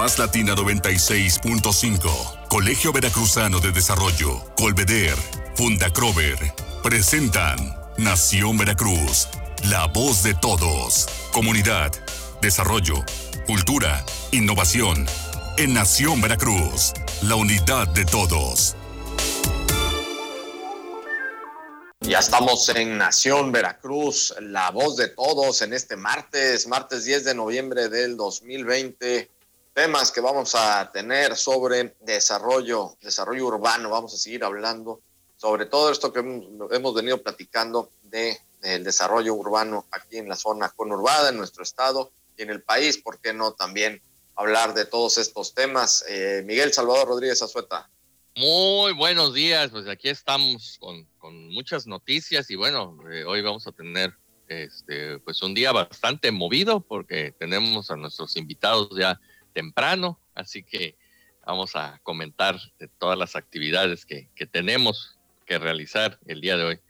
Más 0.00 0.18
Latina 0.18 0.54
96.5, 0.54 2.48
Colegio 2.48 2.90
Veracruzano 2.90 3.60
de 3.60 3.70
Desarrollo, 3.70 4.42
Colveder, 4.56 5.14
Fundacrover, 5.56 6.38
presentan 6.82 7.76
Nación 7.98 8.56
Veracruz, 8.56 9.28
la 9.68 9.88
voz 9.88 10.22
de 10.22 10.32
todos. 10.32 11.06
Comunidad, 11.34 11.92
desarrollo, 12.40 12.94
cultura, 13.46 14.02
innovación. 14.32 15.04
En 15.58 15.74
Nación 15.74 16.22
Veracruz, 16.22 16.94
la 17.20 17.34
unidad 17.34 17.86
de 17.88 18.06
todos. 18.06 18.76
Ya 22.00 22.20
estamos 22.20 22.66
en 22.70 22.96
Nación 22.96 23.52
Veracruz, 23.52 24.34
la 24.40 24.70
voz 24.70 24.96
de 24.96 25.08
todos 25.08 25.60
en 25.60 25.74
este 25.74 25.96
martes, 25.96 26.66
martes 26.66 27.04
10 27.04 27.24
de 27.24 27.34
noviembre 27.34 27.90
del 27.90 28.16
2020. 28.16 29.28
Temas 29.72 30.10
que 30.10 30.20
vamos 30.20 30.54
a 30.54 30.90
tener 30.92 31.36
sobre 31.36 31.94
desarrollo, 32.00 32.96
desarrollo 33.00 33.46
urbano. 33.46 33.90
Vamos 33.90 34.12
a 34.14 34.16
seguir 34.16 34.44
hablando 34.44 35.00
sobre 35.40 35.64
todo 35.64 35.90
esto 35.90 36.12
que 36.12 36.20
hemos 36.20 36.94
venido 36.94 37.22
platicando 37.22 37.90
de, 38.02 38.38
del 38.60 38.84
desarrollo 38.84 39.32
urbano 39.34 39.86
aquí 39.90 40.18
en 40.18 40.28
la 40.28 40.36
zona 40.36 40.68
conurbada, 40.68 41.30
en 41.30 41.38
nuestro 41.38 41.62
estado 41.62 42.12
y 42.36 42.42
en 42.42 42.50
el 42.50 42.62
país. 42.62 42.98
¿Por 42.98 43.20
qué 43.20 43.32
no 43.32 43.52
también 43.52 44.02
hablar 44.36 44.74
de 44.74 44.84
todos 44.84 45.16
estos 45.16 45.54
temas? 45.54 46.04
Eh, 46.10 46.42
Miguel 46.44 46.74
Salvador 46.74 47.08
Rodríguez 47.08 47.40
Azueta. 47.40 47.88
Muy 48.36 48.92
buenos 48.92 49.32
días, 49.32 49.70
pues 49.70 49.88
aquí 49.88 50.10
estamos 50.10 50.78
con, 50.78 51.08
muchas 51.48 51.86
noticias 51.86 52.50
y 52.50 52.56
bueno, 52.56 52.98
eh, 53.10 53.24
hoy 53.24 53.40
vamos 53.40 53.66
a 53.66 53.72
tener 53.72 54.12
este, 54.46 55.18
pues 55.20 55.40
un 55.42 55.54
día 55.54 55.72
bastante 55.72 56.30
movido 56.32 56.80
porque 56.80 57.32
tenemos 57.38 57.90
a 57.90 57.96
nuestros 57.96 58.36
invitados 58.36 58.90
ya 58.96 59.18
temprano, 59.52 60.18
así 60.34 60.62
que 60.62 60.96
vamos 61.44 61.76
a 61.76 62.00
comentar 62.02 62.58
de 62.78 62.88
todas 62.88 63.18
las 63.18 63.36
actividades 63.36 64.06
que, 64.06 64.28
que 64.34 64.46
tenemos 64.46 65.18
que 65.46 65.58
realizar 65.58 66.18
el 66.26 66.40
día 66.40 66.56
de 66.56 66.64
hoy. 66.64 66.80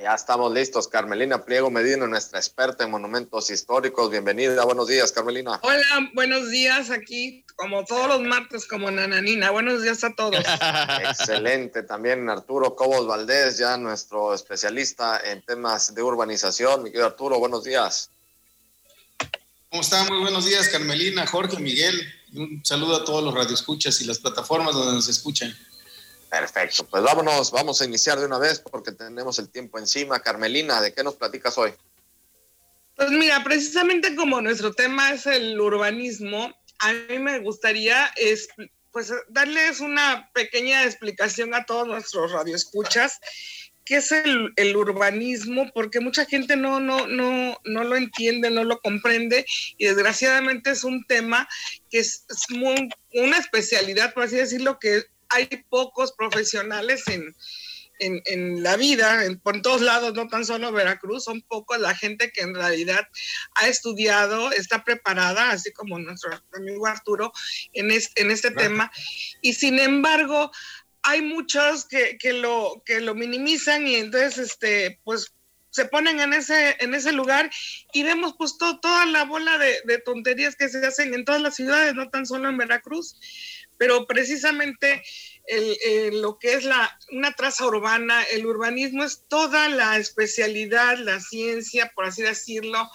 Ya 0.00 0.14
estamos 0.14 0.52
listos. 0.52 0.88
Carmelina 0.88 1.44
Pliego 1.44 1.70
Medina, 1.70 2.06
nuestra 2.06 2.38
experta 2.38 2.84
en 2.84 2.90
monumentos 2.90 3.48
históricos. 3.48 4.10
Bienvenida. 4.10 4.62
Buenos 4.64 4.88
días, 4.88 5.10
Carmelina. 5.10 5.58
Hola, 5.62 6.10
buenos 6.12 6.50
días 6.50 6.90
aquí, 6.90 7.46
como 7.56 7.82
todos 7.84 8.06
los 8.06 8.20
martes, 8.20 8.68
como 8.68 8.90
Nananina. 8.90 9.50
Buenos 9.50 9.82
días 9.82 10.04
a 10.04 10.14
todos. 10.14 10.36
Excelente. 11.02 11.82
También 11.82 12.28
Arturo 12.28 12.76
Cobos 12.76 13.06
Valdés, 13.06 13.56
ya 13.56 13.78
nuestro 13.78 14.34
especialista 14.34 15.18
en 15.18 15.40
temas 15.40 15.94
de 15.94 16.02
urbanización. 16.02 16.82
Mi 16.82 16.90
querido 16.90 17.06
Arturo, 17.06 17.38
buenos 17.38 17.64
días. 17.64 18.10
¿Cómo 19.70 19.82
están? 19.82 20.06
Muy 20.06 20.20
buenos 20.20 20.46
días, 20.46 20.68
Carmelina, 20.68 21.26
Jorge, 21.26 21.58
Miguel. 21.58 22.00
Un 22.34 22.64
saludo 22.64 22.96
a 22.96 23.04
todos 23.04 23.22
los 23.22 23.34
radioescuchas 23.34 24.00
y 24.00 24.04
las 24.04 24.18
plataformas 24.20 24.74
donde 24.74 24.92
nos 24.92 25.08
escuchan. 25.08 25.56
Perfecto, 26.30 26.86
pues 26.86 27.02
vámonos, 27.02 27.50
vamos 27.50 27.80
a 27.80 27.84
iniciar 27.84 28.18
de 28.18 28.26
una 28.26 28.38
vez 28.38 28.60
porque 28.60 28.92
tenemos 28.92 29.38
el 29.38 29.48
tiempo 29.48 29.78
encima. 29.78 30.20
Carmelina, 30.20 30.80
¿de 30.80 30.92
qué 30.92 31.02
nos 31.02 31.14
platicas 31.14 31.58
hoy? 31.58 31.72
Pues 32.96 33.10
mira, 33.10 33.42
precisamente 33.44 34.14
como 34.14 34.40
nuestro 34.40 34.72
tema 34.72 35.12
es 35.12 35.26
el 35.26 35.60
urbanismo, 35.60 36.54
a 36.78 36.92
mí 36.92 37.18
me 37.18 37.40
gustaría 37.40 38.06
es, 38.16 38.48
pues 38.92 39.12
darles 39.28 39.80
una 39.80 40.30
pequeña 40.32 40.84
explicación 40.84 41.54
a 41.54 41.64
todos 41.64 41.86
nuestros 41.86 42.32
radioescuchas 42.32 43.20
qué 43.86 43.96
es 43.96 44.12
el, 44.12 44.52
el, 44.56 44.76
urbanismo, 44.76 45.70
porque 45.72 46.00
mucha 46.00 46.26
gente 46.26 46.56
no, 46.56 46.80
no, 46.80 47.06
no, 47.06 47.56
no 47.64 47.84
lo 47.84 47.96
entiende, 47.96 48.50
no 48.50 48.64
lo 48.64 48.80
comprende, 48.80 49.46
y 49.78 49.86
desgraciadamente 49.86 50.70
es 50.70 50.84
un 50.84 51.06
tema 51.06 51.48
que 51.88 52.00
es, 52.00 52.26
es 52.28 52.50
muy, 52.50 52.90
una 53.14 53.38
especialidad, 53.38 54.12
por 54.12 54.24
así 54.24 54.36
decirlo, 54.36 54.78
que 54.78 55.04
hay 55.28 55.46
pocos 55.70 56.12
profesionales 56.12 57.04
en, 57.08 57.34
en, 57.98 58.62
la 58.62 58.76
vida, 58.76 59.24
en, 59.24 59.38
por 59.38 59.62
todos 59.62 59.80
lados, 59.80 60.14
no 60.14 60.28
tan 60.28 60.44
solo 60.44 60.72
Veracruz, 60.72 61.24
son 61.24 61.42
pocos 61.42 61.78
la 61.78 61.94
gente 61.94 62.30
que 62.32 62.42
en 62.42 62.54
realidad 62.54 63.08
ha 63.54 63.68
estudiado, 63.68 64.52
está 64.52 64.84
preparada, 64.84 65.50
así 65.50 65.72
como 65.72 65.98
nuestro 65.98 66.30
amigo 66.52 66.86
Arturo, 66.86 67.32
en, 67.72 67.90
en 67.90 68.30
este 68.30 68.50
tema. 68.50 68.90
Y 69.40 69.54
sin 69.54 69.78
embargo, 69.78 70.50
hay 71.06 71.22
muchos 71.22 71.84
que, 71.84 72.18
que, 72.18 72.32
lo, 72.32 72.82
que 72.84 73.00
lo 73.00 73.14
minimizan 73.14 73.86
y 73.86 73.94
entonces, 73.96 74.38
este, 74.38 75.00
pues 75.04 75.32
se 75.70 75.84
ponen 75.84 76.20
en 76.20 76.32
ese, 76.32 76.76
en 76.80 76.94
ese 76.94 77.12
lugar 77.12 77.50
y 77.92 78.02
vemos 78.02 78.34
pues 78.38 78.56
toda 78.58 79.06
la 79.06 79.24
bola 79.24 79.58
de, 79.58 79.98
tonterías 79.98 80.56
que 80.56 80.68
se 80.68 80.84
hacen 80.84 81.12
en 81.14 81.24
todas 81.24 81.42
las 81.42 81.54
ciudades, 81.54 81.94
no 81.94 82.08
tan 82.08 82.26
solo 82.26 82.48
en 82.48 82.56
Veracruz 82.56 83.16
pero 83.78 84.06
precisamente 84.06 85.02
lo 86.12 86.38
que 86.38 86.54
es 86.54 86.64
la, 86.64 86.98
una 87.12 87.32
traza 87.32 87.66
urbana, 87.66 88.22
el 88.32 88.46
urbanismo 88.46 89.04
es 89.04 89.24
toda 89.28 89.68
la 89.68 89.96
especialidad, 89.96 90.98
la 90.98 91.20
ciencia, 91.20 91.92
por 91.94 92.06
así 92.06 92.22
decirlo, 92.22 92.90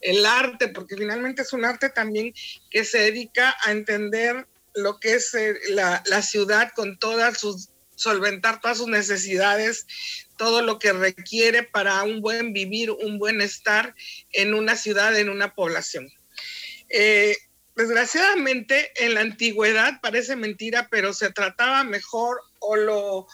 el 0.00 0.26
arte, 0.26 0.68
porque 0.68 0.96
finalmente 0.96 1.42
es 1.42 1.52
un 1.52 1.64
arte 1.64 1.88
también 1.88 2.34
que 2.70 2.84
se 2.84 2.98
dedica 2.98 3.56
a 3.64 3.72
entender 3.72 4.46
lo 4.74 4.98
que 4.98 5.14
es 5.14 5.34
eh, 5.34 5.54
la, 5.70 6.02
la 6.06 6.22
ciudad 6.22 6.72
con 6.74 6.98
todas 6.98 7.38
sus, 7.38 7.70
solventar 7.96 8.60
todas 8.60 8.78
sus 8.78 8.88
necesidades, 8.88 9.86
todo 10.36 10.62
lo 10.62 10.78
que 10.78 10.92
requiere 10.92 11.62
para 11.62 12.02
un 12.02 12.20
buen 12.20 12.52
vivir, 12.52 12.90
un 12.90 13.18
buen 13.18 13.40
estar 13.40 13.94
en 14.32 14.54
una 14.54 14.76
ciudad, 14.76 15.18
en 15.18 15.28
una 15.28 15.54
población. 15.54 16.10
Eh, 16.88 17.36
desgraciadamente 17.76 18.92
en 18.96 19.14
la 19.14 19.20
antigüedad 19.20 20.00
parece 20.00 20.36
mentira, 20.36 20.88
pero 20.90 21.12
se 21.12 21.30
trataba 21.30 21.84
mejor 21.84 22.40
o 22.60 22.76
lo 22.76 23.26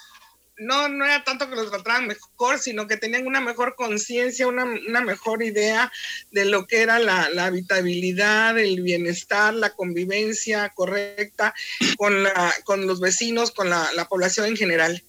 no, 0.60 0.88
no 0.88 1.04
era 1.04 1.25
tanto 1.25 1.48
que 1.48 1.56
los 1.56 1.71
trataban 1.71 2.06
mejor, 2.06 2.59
sino 2.59 2.87
que 2.87 2.97
tenían 2.97 3.26
una 3.26 3.41
mejor 3.41 3.75
conciencia, 3.75 4.47
una, 4.47 4.65
mejor 4.65 5.43
idea 5.43 5.91
de 6.31 6.44
lo 6.44 6.66
que 6.66 6.82
era 6.82 6.98
la, 6.98 7.25
habitabilidad, 7.44 8.59
el 8.59 8.82
bienestar, 8.82 9.54
la 9.54 9.71
convivencia 9.71 10.69
correcta 10.69 11.54
con, 11.97 12.22
la, 12.22 12.54
con 12.65 12.87
los 12.87 13.00
vecinos, 13.00 13.50
con 13.50 13.71
la, 13.71 13.91
la 13.94 14.09
población 14.09 14.47
en 14.47 14.56
general. 14.56 15.03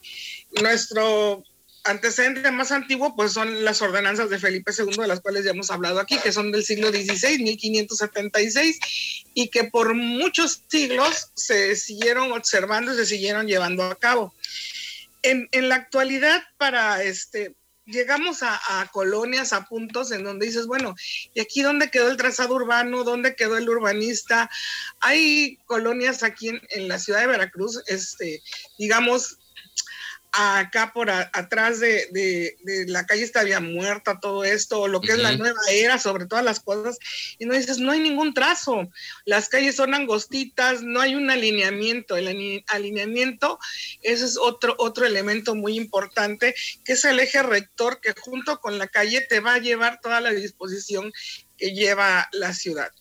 Nuestro 0.62 1.44
antecedente 1.84 2.50
más 2.52 2.72
antiguo 2.72 3.16
pues 3.16 3.34
son 3.34 3.64
las 3.64 3.82
ordenanzas 3.82 4.30
de 4.30 4.40
Felipe 4.40 4.72
II, 4.78 4.98
de 4.98 5.08
las 5.08 5.20
cuales 5.20 5.44
ya 5.44 5.52
hemos 5.52 5.72
hablado 5.72 6.00
aquí, 6.00 6.18
que 6.20 6.32
son 6.32 6.52
del 6.52 6.64
siglo 6.64 6.90
XVI, 6.90 7.44
1576, 7.44 8.80
y 9.34 9.50
que 9.50 9.66
por 9.66 9.96
muchos 9.96 10.64
siglos 10.70 11.32
se 11.34 11.76
siguieron 11.76 12.32
observando 12.32 12.94
y 12.94 12.98
se 12.98 13.06
siguieron 13.06 13.48
llevando 13.48 13.84
a 13.84 13.96
cabo. 13.96 14.34
En, 15.24 15.48
en 15.52 15.70
la 15.70 15.76
actualidad, 15.76 16.42
para 16.58 17.04
este, 17.04 17.56
llegamos 17.86 18.44
a, 18.44 18.60
colonias, 18.92 19.54
a 19.54 19.66
puntos 19.66 20.12
en 20.12 20.24
donde 20.24 20.46
dices, 20.46 20.68
bueno, 20.68 20.96
¿y 21.34 21.42
aquí 21.42 21.62
dónde 21.62 21.92
quedó 21.92 22.10
el 22.10 22.18
trazado 22.18 22.56
urbano? 22.56 23.04
¿Dónde 23.04 23.36
quedó 23.36 23.58
el 23.58 23.70
urbanista? 23.70 24.50
Hay 25.00 25.58
colonias 25.66 26.24
aquí 26.24 26.50
en, 26.50 26.62
en 26.70 26.88
la 26.88 27.00
ciudad 27.00 27.22
de 27.22 27.28
Veracruz, 27.28 27.84
este, 27.88 28.42
digamos, 28.78 29.38
acá 30.32 30.94
por 30.94 31.10
atrás 31.10 31.80
de, 31.80 32.56
la 32.88 33.06
calle 33.06 33.24
está 33.24 33.44
bien 33.44 33.74
muerta, 33.74 34.20
todo 34.20 34.44
esto, 34.44 34.88
lo 34.88 35.02
que 35.02 35.12
es 35.12 35.18
la 35.18 35.36
nueva 35.36 35.60
era, 35.70 36.00
sobre 36.00 36.26
todas 36.26 36.46
las 36.46 36.60
cosas, 36.60 36.98
y 37.38 37.46
no 37.46 37.54
dices, 37.54 37.80
no 37.80 37.92
hay 37.92 38.00
ningún 38.00 38.34
trazo, 38.34 38.90
las 39.26 39.50
calles 39.50 39.76
son 39.76 39.94
angostitas, 39.94 40.84
no 40.84 41.02
hay 41.02 41.16
un 41.16 41.30
alineamiento, 41.30 42.16
el 42.16 42.64
alineamiento, 42.68 43.60
ese 44.02 44.26
es 44.26 44.38
otro, 44.38 44.76
otro 44.78 45.06
elemento 45.06 45.56
muy 45.56 45.76
importante, 45.76 46.56
que 46.86 46.94
es 46.94 47.04
el 47.06 47.20
eje 47.20 47.44
rector 47.44 48.00
que 48.00 48.14
junto 48.20 48.60
con 48.62 48.78
la 48.78 48.88
calle 48.88 49.22
te 49.22 49.42
va 49.42 49.56
a 49.56 49.60
llevar 49.60 50.00
toda 50.02 50.22
la 50.22 50.32
disposición 50.32 51.12
que 51.58 51.74
lleva 51.74 52.30
la 52.32 52.54
ciudad. 52.54 52.92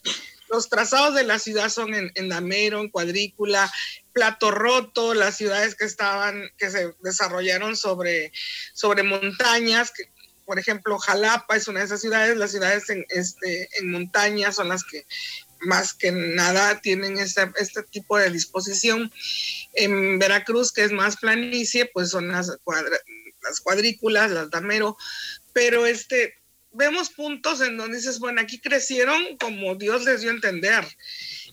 Los 0.51 0.69
trazados 0.69 1.15
de 1.15 1.25
la 1.25 1.39
ciudad 1.39 1.69
son 1.69 1.95
en, 1.95 2.29
damero, 2.29 2.81
en 2.81 2.91
cuadrícula, 2.91 3.73
plato 4.13 4.51
roto, 4.51 5.15
las 5.15 5.37
ciudades 5.37 5.77
que 5.77 5.85
estaban, 5.85 6.51
que 6.59 6.71
se 6.71 6.93
desarrollaron 7.03 7.77
sobre, 7.77 8.33
sobre 8.75 9.05
montañas, 9.05 9.93
que, 9.93 10.11
por 10.45 10.59
ejemplo, 10.59 10.99
Jalapa 10.99 11.57
es 11.57 11.69
una 11.69 11.79
de 11.79 11.87
esas 11.87 12.01
ciudades, 12.01 12.37
las 12.37 12.51
ciudades 12.51 12.91
en, 12.91 13.07
este, 13.11 13.69
en 13.79 13.93
montañas 13.93 14.57
son 14.57 14.69
las 14.69 14.83
que 14.83 15.07
más 15.61 15.95
que 15.95 16.11
nada 16.11 16.81
tienen 16.81 17.19
este, 17.19 17.49
este 17.57 17.85
tipo 17.85 18.19
de 18.19 18.31
disposición. 18.31 19.13
En 19.75 20.19
Veracruz, 20.19 20.73
que 20.73 20.83
es 20.83 20.91
más 20.91 21.17
planicie, 21.17 21.87
pues 21.87 22.11
son 22.11 22.29
las, 22.29 22.49
las 22.49 23.61
cuadrículas, 23.61 24.31
las 24.33 24.51
damero, 24.51 24.97
pero 25.53 25.87
este, 25.87 26.40
vemos 26.73 27.11
puntos 27.11 27.61
en 27.61 27.77
donde 27.77 27.97
dices, 27.97 28.19
bueno, 28.19 28.41
aquí 28.41 28.61
crecieron 28.61 29.37
como 29.39 29.75
Dios 29.75 30.05
les 30.05 30.21
dio 30.21 30.31
a 30.31 30.35
entender 30.35 30.85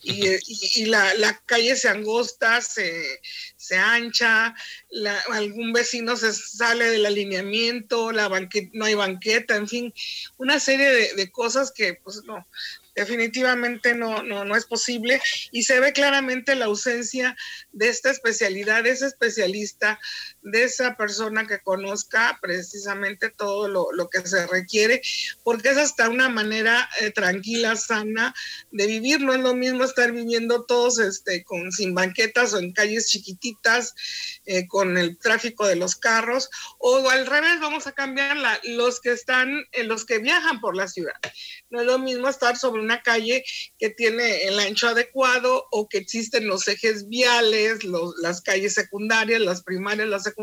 y, 0.01 0.85
la, 0.85 1.41
calle 1.45 1.75
se 1.75 1.89
angosta, 1.89 2.61
se, 2.61 3.19
se 3.55 3.77
ancha, 3.77 4.55
algún 5.31 5.73
vecino 5.73 6.15
se 6.15 6.33
sale 6.33 6.85
del 6.85 7.05
alineamiento, 7.05 8.11
la 8.11 8.29
no 8.73 8.85
hay 8.85 8.93
banqueta, 8.93 9.55
en 9.55 9.67
fin, 9.67 9.93
una 10.37 10.59
serie 10.59 11.13
de, 11.15 11.31
cosas 11.31 11.71
que 11.71 11.95
pues 11.95 12.23
no. 12.25 12.47
definitivamente 12.95 13.93
no, 13.93 14.23
no, 14.23 14.45
no 14.45 14.55
es 14.55 14.65
posible 14.65 15.21
y 15.51 15.63
se 15.63 15.79
ve 15.79 15.93
claramente 15.93 16.55
la 16.55 16.65
ausencia 16.65 17.35
de 17.71 17.89
esta 17.89 18.09
especialidad, 18.09 18.83
de 18.83 18.91
ese 18.91 19.07
especialista, 19.07 19.99
de 20.51 20.63
esa 20.63 20.95
persona 20.95 21.45
que 21.45 21.59
conozca 21.59 22.37
precisamente 22.41 23.29
todo 23.29 23.67
lo, 23.67 24.09
que 24.09 24.25
se 24.25 24.47
requiere, 24.47 25.01
porque 25.43 25.69
es 25.69 25.77
hasta 25.77 26.09
una 26.09 26.29
manera 26.29 26.89
eh, 27.01 27.11
tranquila, 27.11 27.75
sana 27.75 28.33
de 28.71 28.87
vivir, 28.87 29.19
no 29.19 29.33
es 29.33 29.41
lo 29.41 29.53
mismo 29.53 29.83
estar 29.83 30.11
viviendo 30.13 30.63
todos 30.63 30.99
este, 30.99 31.43
con, 31.43 31.71
sin 31.73 31.93
banquetas 31.93 32.53
o 32.53 32.59
en 32.59 32.71
calles 32.71 33.09
chiquititas, 33.09 33.93
eh, 34.45 34.67
con 34.67 34.97
el 34.97 35.17
tráfico 35.17 35.67
de 35.67 35.75
los 35.75 35.95
carros, 35.95 36.49
o 36.77 37.09
al 37.09 37.25
revés, 37.25 37.59
vamos 37.59 37.85
a 37.85 37.91
cambiar 37.91 38.37
los 38.63 39.01
que 39.01 39.11
están, 39.11 39.65
eh, 39.73 39.83
los 39.83 40.05
que 40.05 40.19
viajan 40.19 40.61
por 40.61 40.77
la 40.77 40.87
ciudad. 40.87 41.15
No 41.69 41.81
es 41.81 41.85
lo 41.85 41.99
mismo 41.99 42.29
estar 42.29 42.55
sobre 42.55 42.81
una 42.81 43.01
calle 43.01 43.43
que 43.77 43.89
tiene 43.89 44.43
el 44.43 44.57
ancho 44.59 44.87
adecuado 44.87 45.67
o 45.71 45.89
que 45.89 45.97
existen 45.97 46.47
los 46.47 46.67
ejes 46.69 47.09
viales, 47.09 47.79
las 48.21 48.41
calles 48.41 48.73
secundarias, 48.73 49.41
las 49.41 49.63
primarias, 49.63 50.07
las 50.07 50.23
secundarias, 50.23 50.36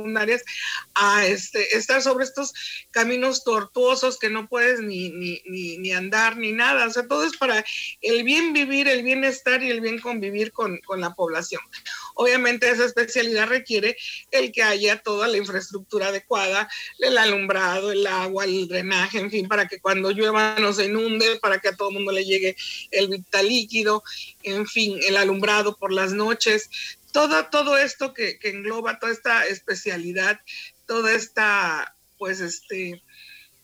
a 0.94 1.26
este, 1.26 1.76
estar 1.76 2.02
sobre 2.02 2.25
estos 2.25 2.52
caminos 2.91 3.44
tortuosos 3.44 4.19
que 4.19 4.31
no 4.31 4.49
puedes 4.49 4.81
ni, 4.81 5.11
ni, 5.11 5.41
ni, 5.46 5.93
andar 5.93 6.37
ni 6.37 6.52
nada. 6.52 6.87
O 6.87 6.91
sea, 6.91 7.06
todo 7.06 7.25
es 7.25 7.37
para 7.37 7.64
el 8.00 8.25
bien 8.25 8.52
vivir, 8.52 8.88
el 8.88 9.02
bienestar 9.02 9.62
y 9.62 9.70
el 9.70 9.81
bien 9.81 10.00
convivir 10.00 10.52
con, 10.52 10.79
con 10.79 11.00
la 11.00 11.14
población. 11.14 11.61
Obviamente 12.14 12.70
esa 12.70 12.85
especialidad 12.85 13.49
requiere 13.49 13.96
el 14.31 14.52
que 14.52 14.62
haya 14.62 14.99
toda 15.02 15.29
la 15.29 15.37
infraestructura 15.37 16.08
adecuada, 16.08 16.69
el 16.99 17.19
alumbrado, 17.19 17.93
el 17.93 18.06
agua, 18.06 18.44
el 18.44 18.69
drenaje, 18.69 19.19
en 19.19 19.31
fin, 19.31 19.49
para 19.49 19.67
que 19.67 19.81
cuando 19.81 20.11
llueva 20.11 20.56
no 20.58 20.73
se 20.73 20.87
inunde, 20.87 21.38
para 21.40 21.61
que 21.61 21.69
a 21.69 21.76
todo 21.76 21.88
el 21.88 21.94
mundo 21.94 22.12
le 22.12 22.25
llegue 22.25 22.56
el 22.90 23.08
vital 23.08 23.49
líquido, 23.49 24.02
en 24.43 24.67
fin, 24.67 24.99
el 25.06 25.17
alumbrado 25.17 25.76
por 25.76 25.93
las 25.93 26.12
noches. 26.12 26.70
Todo, 27.14 27.46
todo 27.46 27.78
esto 27.78 28.12
que, 28.12 28.40
engloba 28.43 28.99
toda 28.99 29.12
esta 29.12 29.46
especialidad, 29.46 30.40
toda 30.84 31.12
esta, 31.12 31.94
pues, 32.19 32.40
este, 32.40 33.05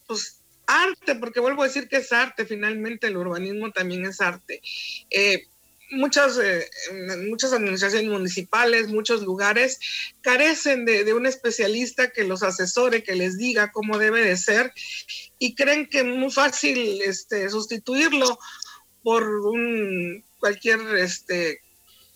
pues, 0.07 0.41
arte, 0.69 1.17
porque 1.17 1.41
vuelvo 1.41 1.65
a 1.65 1.67
decir 1.67 1.89
que 1.89 1.97
es 1.97 2.13
arte, 2.13 2.47
finalmente 2.47 3.09
el 3.09 3.17
urbanismo 3.17 3.73
también 3.73 4.07
es 4.07 4.21
arte. 4.21 4.63
Eh, 5.11 5.49
muchas, 5.91 6.39
eh, 6.39 6.71
muchas 7.29 7.53
administraciones 7.53 8.09
municipales, 8.09 8.87
muchos 8.87 9.23
lugares 9.23 9.81
carecen 10.21 10.85
de, 10.85 11.13
un 11.13 11.27
especialista 11.27 12.13
que 12.13 12.23
los 12.23 12.45
asesore, 12.45 13.03
que 13.03 13.17
les 13.17 13.37
diga 13.37 13.73
cómo 13.73 13.99
debe 13.99 14.23
de 14.23 14.37
ser 14.37 14.73
y 15.41 15.57
creen 15.57 15.89
que 15.89 15.99
es 15.99 16.05
muy 16.05 16.31
fácil 16.31 17.03
este, 17.03 17.51
sustituirlo 17.51 18.39
por 19.03 19.25
un 19.25 20.25
cualquier 20.39 20.79
este, 20.99 21.63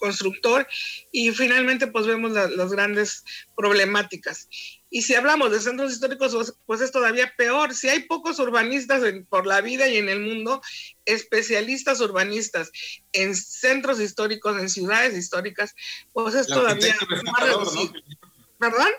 constructor 0.04 0.66
y 1.10 1.30
finalmente 1.30 1.86
pues 1.86 2.06
vemos 2.06 2.32
las 2.32 2.70
grandes 2.70 3.24
problemáticas. 3.56 4.48
Y 4.90 5.02
si 5.02 5.14
hablamos 5.14 5.50
de 5.50 5.60
centros 5.60 5.92
históricos, 5.92 6.34
pues, 6.34 6.54
pues 6.66 6.80
es 6.82 6.92
todavía 6.92 7.32
peor. 7.36 7.74
Si 7.74 7.88
hay 7.88 8.00
pocos 8.00 8.38
urbanistas 8.38 9.02
por 9.30 9.46
la 9.46 9.62
vida 9.62 9.88
y 9.88 9.96
en 9.96 10.10
el 10.10 10.20
mundo, 10.20 10.60
especialistas 11.06 12.00
urbanistas 12.00 12.70
en 13.12 13.34
centros 13.34 13.98
históricos, 13.98 14.60
en 14.60 14.68
ciudades 14.68 15.16
históricas, 15.16 15.74
pues 16.12 16.34
es 16.34 16.46
todavía 16.46 16.94
más 17.24 17.42
reducido. 17.42 17.94
¿Perdón? 18.58 18.90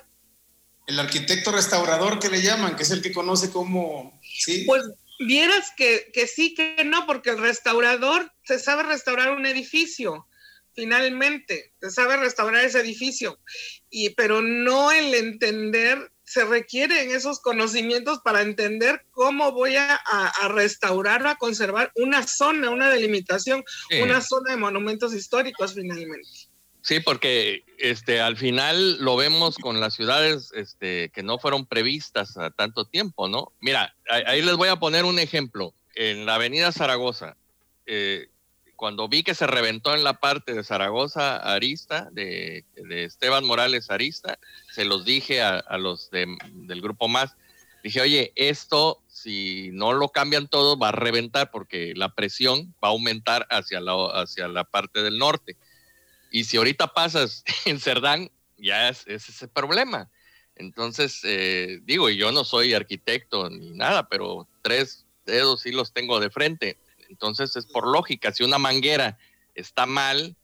El 0.87 0.99
arquitecto 0.99 1.51
restaurador 1.51 2.19
que 2.19 2.29
le 2.29 2.41
llaman, 2.41 2.75
que 2.75 2.83
es 2.83 2.91
el 2.91 3.01
que 3.01 3.13
conoce 3.13 3.51
cómo... 3.51 4.19
¿sí? 4.21 4.63
Pues 4.65 4.83
vieras 5.19 5.71
que, 5.77 6.09
que 6.13 6.27
sí, 6.27 6.55
que 6.55 6.83
no, 6.83 7.05
porque 7.05 7.29
el 7.29 7.37
restaurador 7.37 8.33
se 8.43 8.59
sabe 8.59 8.83
restaurar 8.83 9.31
un 9.31 9.45
edificio 9.45 10.27
finalmente, 10.75 11.73
se 11.81 11.89
sabe 11.89 12.17
restaurar 12.17 12.63
ese 12.65 12.79
edificio, 12.79 13.39
y, 13.89 14.11
pero 14.11 14.41
no 14.41 14.91
el 14.91 15.13
entender, 15.13 16.11
se 16.23 16.43
requieren 16.43 17.11
esos 17.11 17.39
conocimientos 17.39 18.19
para 18.19 18.41
entender 18.41 19.05
cómo 19.11 19.51
voy 19.51 19.75
a, 19.75 20.01
restaurar 20.49 21.23
o 21.23 21.29
a 21.29 21.35
conservar 21.35 21.91
una 21.95 22.27
zona, 22.27 22.69
una 22.69 22.89
delimitación, 22.89 23.63
una 24.01 24.21
zona 24.21 24.51
de 24.51 24.57
monumentos 24.57 25.13
históricos 25.13 25.73
finalmente. 25.73 26.27
Sí, 26.81 26.99
porque 26.99 27.63
este, 27.79 28.21
al 28.21 28.37
final 28.37 28.99
lo 28.99 29.15
vemos 29.15 29.57
con 29.57 29.79
las 29.79 29.95
ciudades 29.95 30.51
este, 30.53 31.09
que 31.09 31.23
no 31.23 31.39
fueron 31.39 31.65
previstas 31.65 32.37
a 32.37 32.51
tanto 32.51 32.85
tiempo, 32.85 33.27
¿no? 33.27 33.51
Mira, 33.59 33.95
ahí 34.07 34.43
les 34.43 34.55
voy 34.55 34.69
a 34.69 34.75
poner 34.75 35.03
un 35.03 35.17
ejemplo. 35.17 35.73
En 35.95 36.27
la 36.27 36.35
avenida 36.35 36.71
Zaragoza, 36.71 37.37
eh, 37.87 38.27
cuando 38.75 39.07
vi 39.07 39.23
que 39.23 39.35
se 39.35 39.47
reventó 39.47 39.93
en 39.93 40.03
la 40.03 40.19
parte 40.19 40.53
de 40.53 40.63
Zaragoza 40.63 41.37
Arista, 41.37 42.09
de, 42.11 42.65
Esteban 42.89 43.45
Morales 43.45 43.89
Arista, 43.89 44.39
se 44.73 44.85
los 44.85 45.05
dije 45.05 45.41
a, 45.41 45.77
los 45.77 46.09
del 46.11 46.81
grupo 46.81 47.07
más. 47.07 47.35
Dije, 47.83 48.01
oye, 48.01 48.33
esto 48.35 49.03
si 49.07 49.69
no 49.71 49.93
lo 49.93 50.09
cambian 50.09 50.47
todo 50.47 50.77
va 50.77 50.89
a 50.89 50.91
reventar 50.91 51.51
porque 51.51 51.93
la 51.95 52.13
presión 52.13 52.73
va 52.83 52.89
a 52.89 52.91
aumentar 52.91 53.47
hacia 53.49 53.79
la, 53.79 53.93
hacia 54.21 54.47
la 54.47 54.63
parte 54.63 55.03
del 55.03 55.17
norte. 55.17 55.55
Y 56.31 56.43
si 56.43 56.57
ahorita 56.57 56.93
pasas 56.93 57.43
en 57.65 57.79
Cerdán, 57.79 58.31
ya 58.57 58.89
es, 58.89 59.05
ese 59.07 59.47
problema. 59.47 60.09
Entonces, 60.55 61.19
eh, 61.23 61.79
digo, 61.83 62.09
yo 62.09 62.31
no 62.31 62.43
soy 62.43 62.73
arquitecto 62.73 63.49
ni 63.49 63.71
nada, 63.71 64.07
pero 64.09 64.47
tres 64.61 65.05
dedos 65.25 65.61
sí 65.61 65.71
los 65.71 65.93
tengo 65.93 66.19
de 66.19 66.29
frente 66.29 66.77
entonces 67.09 67.55
es 67.55 67.65
por 67.65 67.87
lógica, 67.87 68.31
si 68.31 68.43
una 68.43 68.57
manguera 68.57 69.17
está 69.53 69.85
mal 69.85 70.35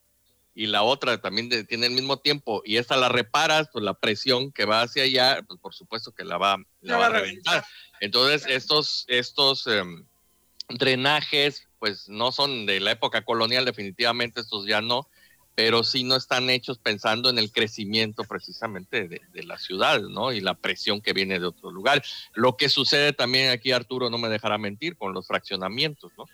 y 0.53 0.67
la 0.67 0.83
otra 0.83 1.21
también 1.21 1.49
tiene 1.67 1.87
el 1.87 1.93
mismo 1.93 2.17
tiempo 2.19 2.61
y 2.65 2.77
esta 2.77 2.97
la 2.97 3.09
reparas, 3.09 3.69
pues 3.71 3.83
la 3.83 3.93
presión 3.93 4.51
que 4.51 4.65
va 4.65 4.81
hacia 4.81 5.03
allá, 5.03 5.43
pues 5.47 5.59
por 5.59 5.73
supuesto 5.73 6.11
que 6.11 6.25
la 6.25 6.37
va, 6.37 6.53
a 6.53 7.09
reventar. 7.09 7.63
Entonces 7.99 8.45
estos, 8.49 9.05
estos 9.07 9.67
em, 9.67 10.05
drenajes, 10.69 11.67
pues 11.79 12.09
no 12.09 12.31
son 12.31 12.65
de 12.65 12.79
la 12.79 12.91
época 12.91 13.23
colonial, 13.23 13.65
definitivamente 13.65 14.41
estos 14.41 14.65
ya 14.65 14.81
no, 14.81 15.07
pero 15.55 15.83
sí 15.83 16.03
no 16.03 16.15
están 16.15 16.49
hechos 16.49 16.77
pensando 16.77 17.29
en 17.29 17.37
el 17.37 17.51
crecimiento 17.51 18.23
precisamente 18.23 19.07
de, 19.07 19.21
de 19.31 19.43
la 19.43 19.57
ciudad, 19.57 20.01
¿no? 20.01 20.31
Y 20.31 20.41
la 20.41 20.55
presión 20.55 21.01
que 21.01 21.13
viene 21.13 21.39
de 21.39 21.45
otro 21.45 21.71
lugar. 21.71 22.03
Lo 22.33 22.55
que 22.55 22.69
sucede 22.69 23.13
también 23.13 23.51
aquí, 23.51 23.71
Arturo 23.71 24.09
no 24.09 24.17
me 24.17 24.29
dejará 24.29 24.57
mentir, 24.57 24.95
con 24.95 25.13
los 25.13 25.27
fraccionamientos, 25.27 26.11
¿no? 26.17 26.25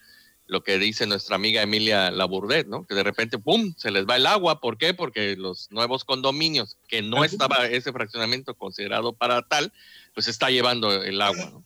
Lo 0.47 0.63
que 0.63 0.79
dice 0.79 1.05
nuestra 1.05 1.35
amiga 1.35 1.61
Emilia 1.61 2.09
Labourdet, 2.09 2.67
¿no? 2.67 2.85
Que 2.87 2.95
de 2.95 3.03
repente, 3.03 3.37
¡pum!, 3.37 3.73
se 3.77 3.91
les 3.91 4.05
va 4.05 4.15
el 4.15 4.25
agua. 4.25 4.61
¿Por 4.61 4.77
qué? 4.77 4.93
Porque 4.93 5.35
los 5.35 5.69
nuevos 5.71 6.05
condominios, 6.05 6.77
que 6.87 7.01
no 7.01 7.23
estaba 7.23 7.67
ese 7.67 7.91
fraccionamiento 7.91 8.55
considerado 8.55 9.13
para 9.13 9.41
tal, 9.41 9.73
pues 10.13 10.27
está 10.27 10.49
llevando 10.49 11.03
el 11.03 11.21
agua, 11.21 11.51
¿no? 11.51 11.63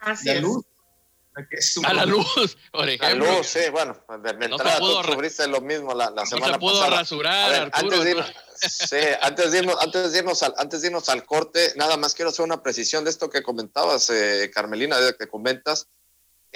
Así 0.00 0.28
la 0.28 0.40
Luz. 0.40 0.64
A 1.84 1.92
la 1.92 2.06
luz, 2.06 2.56
por 2.72 2.88
ejemplo. 2.88 3.26
La 3.26 3.38
luz, 3.38 3.46
sí, 3.48 3.58
bueno, 3.72 3.96
de, 4.22 4.30
entrada 4.30 4.78
tú 4.78 5.12
cubriste 5.12 5.48
lo 5.48 5.60
mismo 5.60 5.92
la, 5.92 6.08
la 6.10 6.24
semana 6.24 6.46
no 6.46 6.52
se 6.54 6.58
pudo 6.60 6.88
rasurar, 6.88 7.72
Arturo, 7.72 7.96
antes, 7.96 8.04
de 8.04 8.24
sí, 8.68 8.96
antes, 9.20 9.50
de 9.50 9.58
irnos, 9.58 9.76
antes, 9.80 10.12
de 10.12 10.18
irnos 10.20 10.42
al, 10.44 10.54
antes 10.58 10.80
de 10.80 10.86
irnos 10.86 11.08
al 11.08 11.26
corte, 11.26 11.72
nada 11.74 11.96
más 11.96 12.14
quiero 12.14 12.30
hacer 12.30 12.44
una 12.44 12.62
precisión 12.62 13.02
de 13.02 13.10
esto 13.10 13.30
que 13.30 13.42
comentabas, 13.42 14.10
eh, 14.10 14.48
Carmelina, 14.54 15.00
de 15.00 15.16
que 15.16 15.26
comentas 15.26 15.88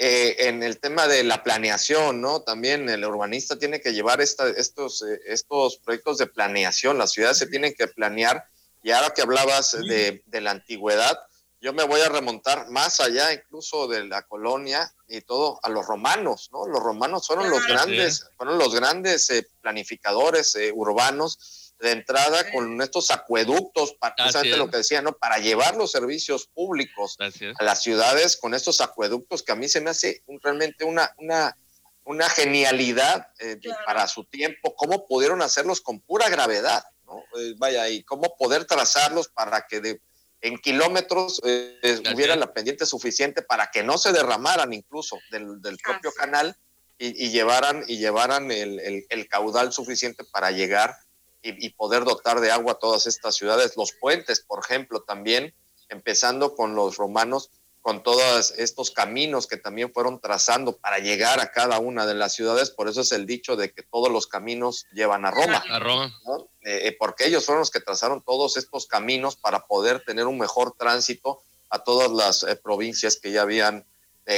eh, 0.01 0.47
en 0.47 0.63
el 0.63 0.79
tema 0.79 1.09
de 1.09 1.25
la 1.25 1.43
planeación, 1.43 2.21
¿no? 2.21 2.41
También 2.41 2.87
el 2.87 3.03
urbanista 3.03 3.59
tiene 3.59 3.81
que 3.81 3.91
llevar 3.91 4.21
estos, 4.21 5.01
eh, 5.01 5.19
estos 5.25 5.75
proyectos 5.79 6.17
de 6.17 6.27
planeación, 6.27 6.97
las 6.97 7.11
ciudades 7.11 7.37
se 7.37 7.47
tienen 7.47 7.73
que 7.73 7.87
planear. 7.87 8.45
Y 8.81 8.91
ahora 8.91 9.09
que 9.13 9.23
hablabas 9.23 9.73
de, 9.73 10.23
la 10.31 10.51
antigüedad, 10.51 11.19
yo 11.59 11.73
me 11.73 11.83
voy 11.83 11.99
a 11.99 12.07
remontar 12.07 12.69
más 12.69 13.01
allá 13.01 13.33
incluso 13.33 13.89
de 13.89 14.05
la 14.05 14.21
colonia 14.21 14.89
y 15.09 15.19
todo 15.19 15.59
a 15.63 15.69
los 15.69 15.85
romanos, 15.85 16.49
¿no? 16.53 16.65
Los 16.65 16.81
romanos 16.81 17.27
fueron 17.27 17.49
los 17.49 17.67
grandes, 17.67 18.25
fueron 18.37 18.57
los 18.57 18.73
grandes 18.73 19.29
eh, 19.31 19.45
planificadores 19.59 20.57
urbanos 20.75 21.68
de 21.79 21.91
entrada 21.91 22.51
con 22.51 22.81
estos 22.81 23.09
acueductos, 23.09 23.95
precisamente 23.99 24.57
lo 24.57 24.69
que 24.69 24.77
decía, 24.77 25.01
¿no? 25.01 25.13
Para 25.13 25.37
llevar 25.37 25.75
los 25.75 25.91
servicios 25.91 26.47
públicos 26.47 27.17
a 27.19 27.63
las 27.63 27.81
ciudades 27.81 28.35
con 28.35 28.53
estos 28.53 28.81
acueductos 28.81 29.43
que 29.43 29.53
a 29.53 29.55
mí 29.55 29.69
se 29.69 29.79
me 29.79 29.89
hace 29.89 30.23
realmente 30.41 30.83
una, 30.83 31.13
una, 31.17 31.55
una 32.03 32.29
genialidad 32.29 33.27
eh, 33.39 33.59
para 33.85 34.07
su 34.07 34.25
tiempo, 34.25 34.75
cómo 34.75 35.07
pudieron 35.07 35.41
hacerlos 35.41 35.79
con 35.79 36.01
pura 36.01 36.27
gravedad, 36.29 36.83
¿no? 37.05 37.23
Eh, 37.39 37.53
vaya, 37.57 37.87
y 37.87 38.03
cómo 38.03 38.35
poder 38.37 38.65
trazarlos 38.65 39.29
para 39.29 39.65
que 39.65 39.79
de, 39.79 40.01
en 40.41 40.57
kilómetros 40.57 41.41
eh, 41.45 42.01
hubiera 42.13 42.35
la 42.35 42.53
pendiente 42.53 42.85
suficiente 42.85 43.41
para 43.41 43.71
que 43.71 43.83
no 43.83 43.97
se 43.97 44.11
derramaran 44.11 44.73
incluso 44.73 45.17
del, 45.31 45.61
del 45.61 45.77
propio 45.77 46.11
canal 46.11 46.57
y, 47.01 47.29
llevaran, 47.29 47.85
y 47.87 47.97
llevaran 47.97 48.51
el, 48.51 48.77
el, 48.81 49.05
el 49.07 49.27
caudal 49.29 49.71
suficiente 49.71 50.25
para 50.25 50.51
llegar 50.51 50.97
y, 51.41 51.69
poder 51.69 52.03
dotar 52.03 52.41
de 52.41 52.51
agua 52.51 52.73
a 52.73 52.79
todas 52.79 53.07
estas 53.07 53.35
ciudades. 53.35 53.77
Los 53.77 53.93
puentes, 53.93 54.41
por 54.41 54.59
ejemplo, 54.63 55.01
también, 55.01 55.53
empezando 55.87 56.55
con 56.55 56.75
los 56.75 56.97
romanos, 56.97 57.49
con 57.81 58.03
todos 58.03 58.51
estos 58.57 58.91
caminos 58.91 59.47
que 59.47 59.57
también 59.57 59.93
fueron 59.93 60.19
trazando 60.19 60.77
para 60.77 60.99
llegar 60.99 61.39
a 61.39 61.51
cada 61.51 61.79
una 61.79 62.05
de 62.05 62.13
las 62.13 62.33
ciudades. 62.33 62.71
Por 62.71 62.89
eso 62.89 63.01
es 63.01 63.11
el 63.13 63.25
dicho 63.25 63.55
de 63.55 63.71
que 63.71 63.83
todos 63.83 64.11
los 64.11 64.27
caminos 64.27 64.85
llevan 64.91 65.25
a 65.25 65.31
Roma. 65.31 65.63
A 65.69 65.79
Roma. 65.79 66.13
Eh, 66.61 66.87
eh, 66.87 66.95
porque 66.99 67.27
ellos 67.27 67.45
fueron 67.45 67.61
los 67.61 67.71
que 67.71 67.79
trazaron 67.79 68.21
todos 68.21 68.57
estos 68.57 68.85
caminos 68.85 69.37
para 69.37 69.65
poder 69.65 70.03
tener 70.03 70.27
un 70.27 70.37
mejor 70.37 70.75
tránsito 70.77 71.41
a 71.69 71.83
todas 71.83 72.11
las 72.11 72.43
eh, 72.43 72.55
provincias 72.57 73.17
que 73.17 73.31
ya 73.31 73.43
habían 73.43 73.85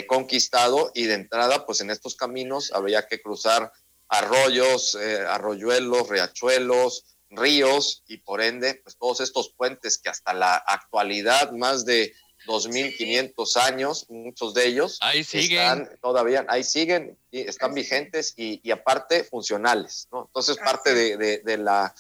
conquistado 0.08 0.89
y 0.96 1.03
de 1.03 1.15
entrada, 1.15 1.65
pues 1.65 1.81
en 1.81 1.89
estos 1.89 2.15
caminos 2.15 2.72
había 2.74 3.08
que 3.08 3.22
cruzar 3.22 3.74
arroyos, 4.12 4.96
arroyuelos, 5.27 6.10
riachuelos, 6.10 7.06
ríos 7.32 8.03
y 8.08 8.18
por 8.18 8.41
ende, 8.41 8.75
pues 8.84 8.98
todos 8.98 9.22
estos 9.22 9.53
puentes 9.53 9.98
que 9.98 10.10
hasta 10.10 10.34
la 10.34 10.56
actualidad, 10.56 11.51
más 11.53 11.86
de 11.86 12.13
2.500 12.46 13.58
años, 13.58 14.06
muchos 14.10 14.53
de 14.53 14.68
ellos 14.68 14.98
ahí 15.01 15.24
siguen. 15.24 15.60
están 15.60 15.89
todavía, 16.01 16.46
ahí 16.50 16.63
siguen, 16.63 17.18
y 17.32 17.41
están 17.41 17.74
vigentes 17.74 18.34
y, 18.36 18.70
aparte 18.72 19.24
funcionales, 19.24 20.08
¿no? 20.12 20.25
Entonces 20.25 20.58
parte 20.58 20.94
de, 20.94 21.58
la, 21.58 21.94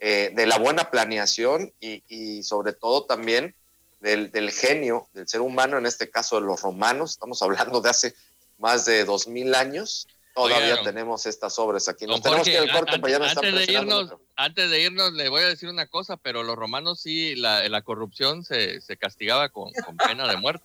eh, 0.00 0.32
de 0.34 0.46
la 0.46 0.58
buena 0.58 0.90
planeación 0.90 1.72
y, 1.80 2.42
sobre 2.42 2.72
todo 2.72 3.04
también 3.04 3.54
del, 4.00 4.30
del, 4.30 4.50
genio 4.50 5.08
del 5.14 5.28
ser 5.28 5.40
humano, 5.40 5.78
en 5.78 5.86
este 5.86 6.10
caso 6.10 6.40
de 6.40 6.46
los 6.46 6.60
romanos, 6.60 7.12
estamos 7.12 7.40
hablando 7.42 7.80
de 7.80 7.90
hace 7.90 8.14
más 8.58 8.84
de 8.84 9.06
2.000 9.06 9.54
años, 9.54 10.08
todavía 10.34 10.82
tenemos 10.82 11.26
estas 11.26 11.58
obras 11.58 11.88
aquí. 11.88 12.06
Nos 12.06 12.20
tenemos 12.20 12.44
que 12.44 12.52
ir 12.52 12.58
al 12.58 12.72
corte, 12.72 13.00
ya 13.08 13.16
antes 13.16 13.54
de 13.54 13.72
irnos, 13.72 14.14
Antes 14.36 14.70
de 14.70 14.80
irnos, 14.80 15.12
le 15.12 15.28
voy 15.28 15.42
a 15.42 15.48
decir 15.48 15.68
una 15.68 15.86
cosa, 15.86 16.16
pero 16.16 16.42
los 16.42 16.56
romanos 16.56 17.00
sí, 17.00 17.36
la, 17.36 17.68
la 17.68 17.82
corrupción 17.82 18.44
se, 18.44 18.80
se 18.80 18.96
castigaba 18.96 19.48
con, 19.48 19.72
con, 19.84 19.96
pena 19.96 20.26
de 20.26 20.36
muerte. 20.36 20.64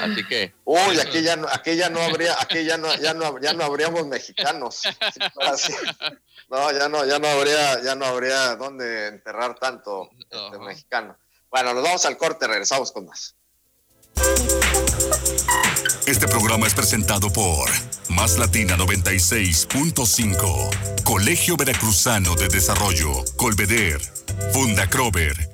Así 0.00 0.26
que. 0.26 0.52
Uy, 0.64 0.98
aquí 1.00 1.22
ya 1.22 1.36
no, 1.36 1.48
aquí 1.48 1.76
ya 1.76 1.88
no 1.88 2.00
habría, 2.00 2.34
aquí 2.40 2.64
ya 2.64 2.76
no, 2.76 2.94
ya 2.96 3.14
no, 3.14 3.40
ya 3.40 3.52
no 3.54 3.64
habríamos 3.64 4.06
mexicanos. 4.06 4.82
No, 6.50 6.70
ya 6.70 6.86
no, 6.86 7.06
ya 7.06 7.18
no 7.18 7.28
habría, 7.28 7.82
ya 7.82 7.94
no 7.94 8.04
habría 8.04 8.56
dónde 8.56 9.06
enterrar 9.06 9.58
tanto 9.58 10.10
este, 10.18 10.58
mexicano. 10.58 11.16
Bueno, 11.50 11.72
nos 11.72 11.82
vamos 11.82 12.04
al 12.04 12.18
corte, 12.18 12.46
regresamos 12.46 12.92
con 12.92 13.06
más. 13.06 13.36
Este 16.06 16.28
programa 16.28 16.66
es 16.66 16.74
presentado 16.74 17.32
por 17.32 17.70
Más 18.08 18.38
Latina 18.38 18.76
96.5, 18.76 21.04
Colegio 21.04 21.56
Veracruzano 21.56 22.34
de 22.34 22.48
Desarrollo, 22.48 23.24
Colveder, 23.36 24.00
Funda 24.52 24.90
Crover. 24.90 25.48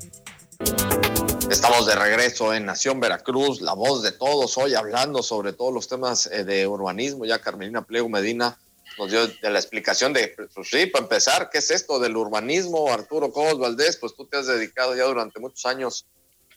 Estamos 1.50 1.86
de 1.86 1.94
regreso 1.94 2.52
en 2.52 2.66
Nación 2.66 2.98
Veracruz, 2.98 3.60
la 3.60 3.74
voz 3.74 4.02
de 4.02 4.12
todos, 4.12 4.58
hoy 4.58 4.74
hablando 4.74 5.22
sobre 5.22 5.52
todos 5.52 5.72
los 5.72 5.86
temas 5.86 6.26
eh, 6.26 6.44
de 6.44 6.66
urbanismo. 6.66 7.24
Ya 7.24 7.40
Carmelina 7.40 7.82
Pliego 7.82 8.08
Medina 8.08 8.58
nos 8.98 9.10
dio 9.10 9.28
de 9.28 9.50
la 9.50 9.58
explicación 9.58 10.12
de, 10.12 10.34
pues 10.54 10.68
sí, 10.68 10.86
para 10.86 11.04
empezar, 11.04 11.50
¿qué 11.50 11.58
es 11.58 11.70
esto 11.70 12.00
del 12.00 12.16
urbanismo? 12.16 12.92
Arturo 12.92 13.32
Cobos 13.32 13.58
Valdés, 13.58 13.96
pues 13.96 14.14
tú 14.14 14.26
te 14.26 14.38
has 14.38 14.46
dedicado 14.46 14.96
ya 14.96 15.04
durante 15.04 15.40
muchos 15.40 15.64
años 15.66 16.06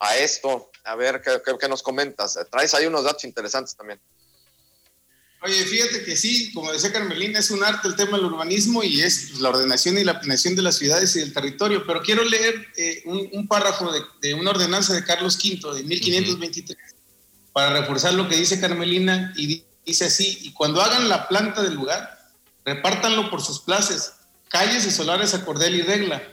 a 0.01 0.17
esto. 0.17 0.71
A 0.83 0.95
ver, 0.95 1.21
¿qué, 1.21 1.67
nos 1.69 1.81
comentas? 1.83 2.37
Traes 2.51 2.73
ahí 2.73 2.87
unos 2.87 3.03
datos 3.03 3.23
interesantes 3.23 3.75
también. 3.75 4.01
Oye, 5.43 5.63
fíjate 5.63 6.03
que 6.03 6.15
sí, 6.15 6.51
como 6.53 6.71
decía 6.71 6.91
Carmelina, 6.91 7.39
es 7.39 7.49
un 7.49 7.63
arte 7.63 7.87
el 7.87 7.95
tema 7.95 8.17
del 8.17 8.27
urbanismo 8.27 8.83
y 8.83 9.01
es 9.01 9.39
la 9.39 9.49
ordenación 9.49 9.97
y 9.97 10.03
la 10.03 10.19
planeación 10.19 10.55
de 10.55 10.61
las 10.61 10.75
ciudades 10.75 11.15
y 11.15 11.19
del 11.19 11.33
territorio. 11.33 11.85
Pero 11.85 12.01
quiero 12.01 12.23
leer 12.23 12.67
eh, 12.77 13.03
un, 13.05 13.47
párrafo 13.47 13.91
de, 14.21 14.33
una 14.33 14.51
ordenanza 14.51 14.93
de 14.93 15.03
Carlos 15.03 15.37
V 15.37 15.75
de 15.75 15.83
1523 15.83 16.77
para 17.53 17.79
reforzar 17.79 18.13
lo 18.13 18.27
que 18.27 18.35
dice 18.35 18.59
Carmelina 18.59 19.33
y 19.35 19.63
dice 19.85 20.05
así, 20.05 20.37
y 20.41 20.53
cuando 20.53 20.81
hagan 20.81 21.09
la 21.09 21.27
planta 21.27 21.63
del 21.63 21.73
lugar, 21.73 22.19
repártanlo 22.63 23.29
por 23.29 23.41
sus 23.41 23.61
plazas, 23.61 24.13
calles 24.47 24.85
y 24.85 24.91
solares 24.91 25.33
a 25.33 25.43
cordel 25.43 25.75
y 25.75 25.81
regla, 25.81 26.23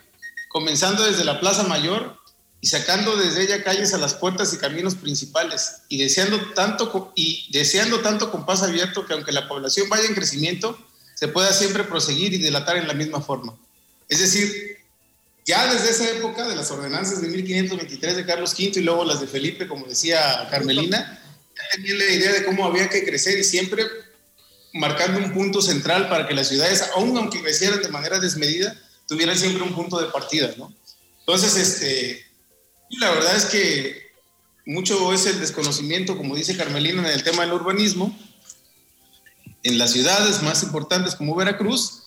comenzando 0.48 1.04
desde 1.04 1.24
la 1.24 1.40
Plaza 1.40 1.64
Mayor 1.64 2.17
y 2.60 2.66
sacando 2.66 3.16
desde 3.16 3.42
ella 3.42 3.62
calles 3.62 3.94
a 3.94 3.98
las 3.98 4.14
puertas 4.14 4.52
y 4.52 4.58
caminos 4.58 4.96
principales 4.96 5.82
y 5.88 5.98
deseando 5.98 6.52
tanto 6.54 7.12
y 7.14 7.48
deseando 7.52 8.00
tanto 8.00 8.30
con 8.30 8.44
paz 8.44 8.62
abierto 8.62 9.06
que 9.06 9.12
aunque 9.12 9.32
la 9.32 9.46
población 9.46 9.88
vaya 9.88 10.06
en 10.06 10.14
crecimiento 10.14 10.78
se 11.14 11.28
pueda 11.28 11.52
siempre 11.52 11.84
proseguir 11.84 12.32
y 12.32 12.38
delatar 12.38 12.76
en 12.76 12.88
la 12.88 12.94
misma 12.94 13.20
forma. 13.20 13.56
Es 14.08 14.20
decir, 14.20 14.78
ya 15.44 15.72
desde 15.72 15.90
esa 15.90 16.10
época 16.10 16.46
de 16.46 16.54
las 16.54 16.70
ordenanzas 16.70 17.20
de 17.20 17.28
1523 17.28 18.16
de 18.16 18.26
Carlos 18.26 18.52
V 18.52 18.72
y 18.74 18.82
luego 18.82 19.04
las 19.04 19.20
de 19.20 19.26
Felipe, 19.26 19.66
como 19.66 19.86
decía 19.86 20.46
Carmelina, 20.50 21.20
ya 21.56 21.62
tenía 21.72 21.94
la 21.94 22.04
idea 22.04 22.32
de 22.32 22.44
cómo 22.44 22.66
había 22.66 22.88
que 22.88 23.04
crecer 23.04 23.38
y 23.38 23.44
siempre 23.44 23.84
marcando 24.74 25.18
un 25.18 25.32
punto 25.32 25.62
central 25.62 26.08
para 26.08 26.28
que 26.28 26.34
las 26.34 26.48
ciudades, 26.48 26.84
aun 26.94 27.16
aunque 27.16 27.40
crecieran 27.40 27.82
de 27.82 27.88
manera 27.88 28.18
desmedida, 28.18 28.78
tuvieran 29.06 29.38
siempre 29.38 29.62
un 29.62 29.74
punto 29.74 29.98
de 29.98 30.08
partida, 30.08 30.54
¿no? 30.56 30.72
Entonces, 31.20 31.56
este, 31.56 32.27
la 32.96 33.10
verdad 33.10 33.36
es 33.36 33.44
que 33.46 34.08
mucho 34.68 35.12
es 35.12 35.26
el 35.26 35.40
desconocimiento, 35.40 36.16
como 36.16 36.36
dice 36.36 36.56
Carmelina, 36.56 37.00
en 37.00 37.14
el 37.14 37.22
tema 37.22 37.42
del 37.42 37.54
urbanismo, 37.54 38.16
en 39.62 39.78
las 39.78 39.92
ciudades 39.92 40.42
más 40.42 40.62
importantes 40.62 41.14
como 41.14 41.34
Veracruz. 41.34 42.02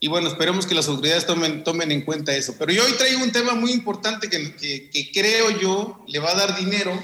Y 0.00 0.08
bueno, 0.08 0.28
esperemos 0.28 0.66
que 0.66 0.74
las 0.74 0.88
autoridades 0.88 1.26
tomen, 1.26 1.64
tomen 1.64 1.90
en 1.90 2.02
cuenta 2.02 2.34
eso. 2.34 2.54
Pero 2.58 2.72
yo 2.72 2.84
hoy 2.84 2.92
traigo 2.92 3.22
un 3.22 3.32
tema 3.32 3.54
muy 3.54 3.72
importante 3.72 4.28
que, 4.28 4.54
que, 4.54 5.10
creo 5.12 5.50
yo 5.58 6.04
le 6.06 6.18
va 6.18 6.30
a 6.30 6.34
dar 6.34 6.56
dinero 6.56 7.00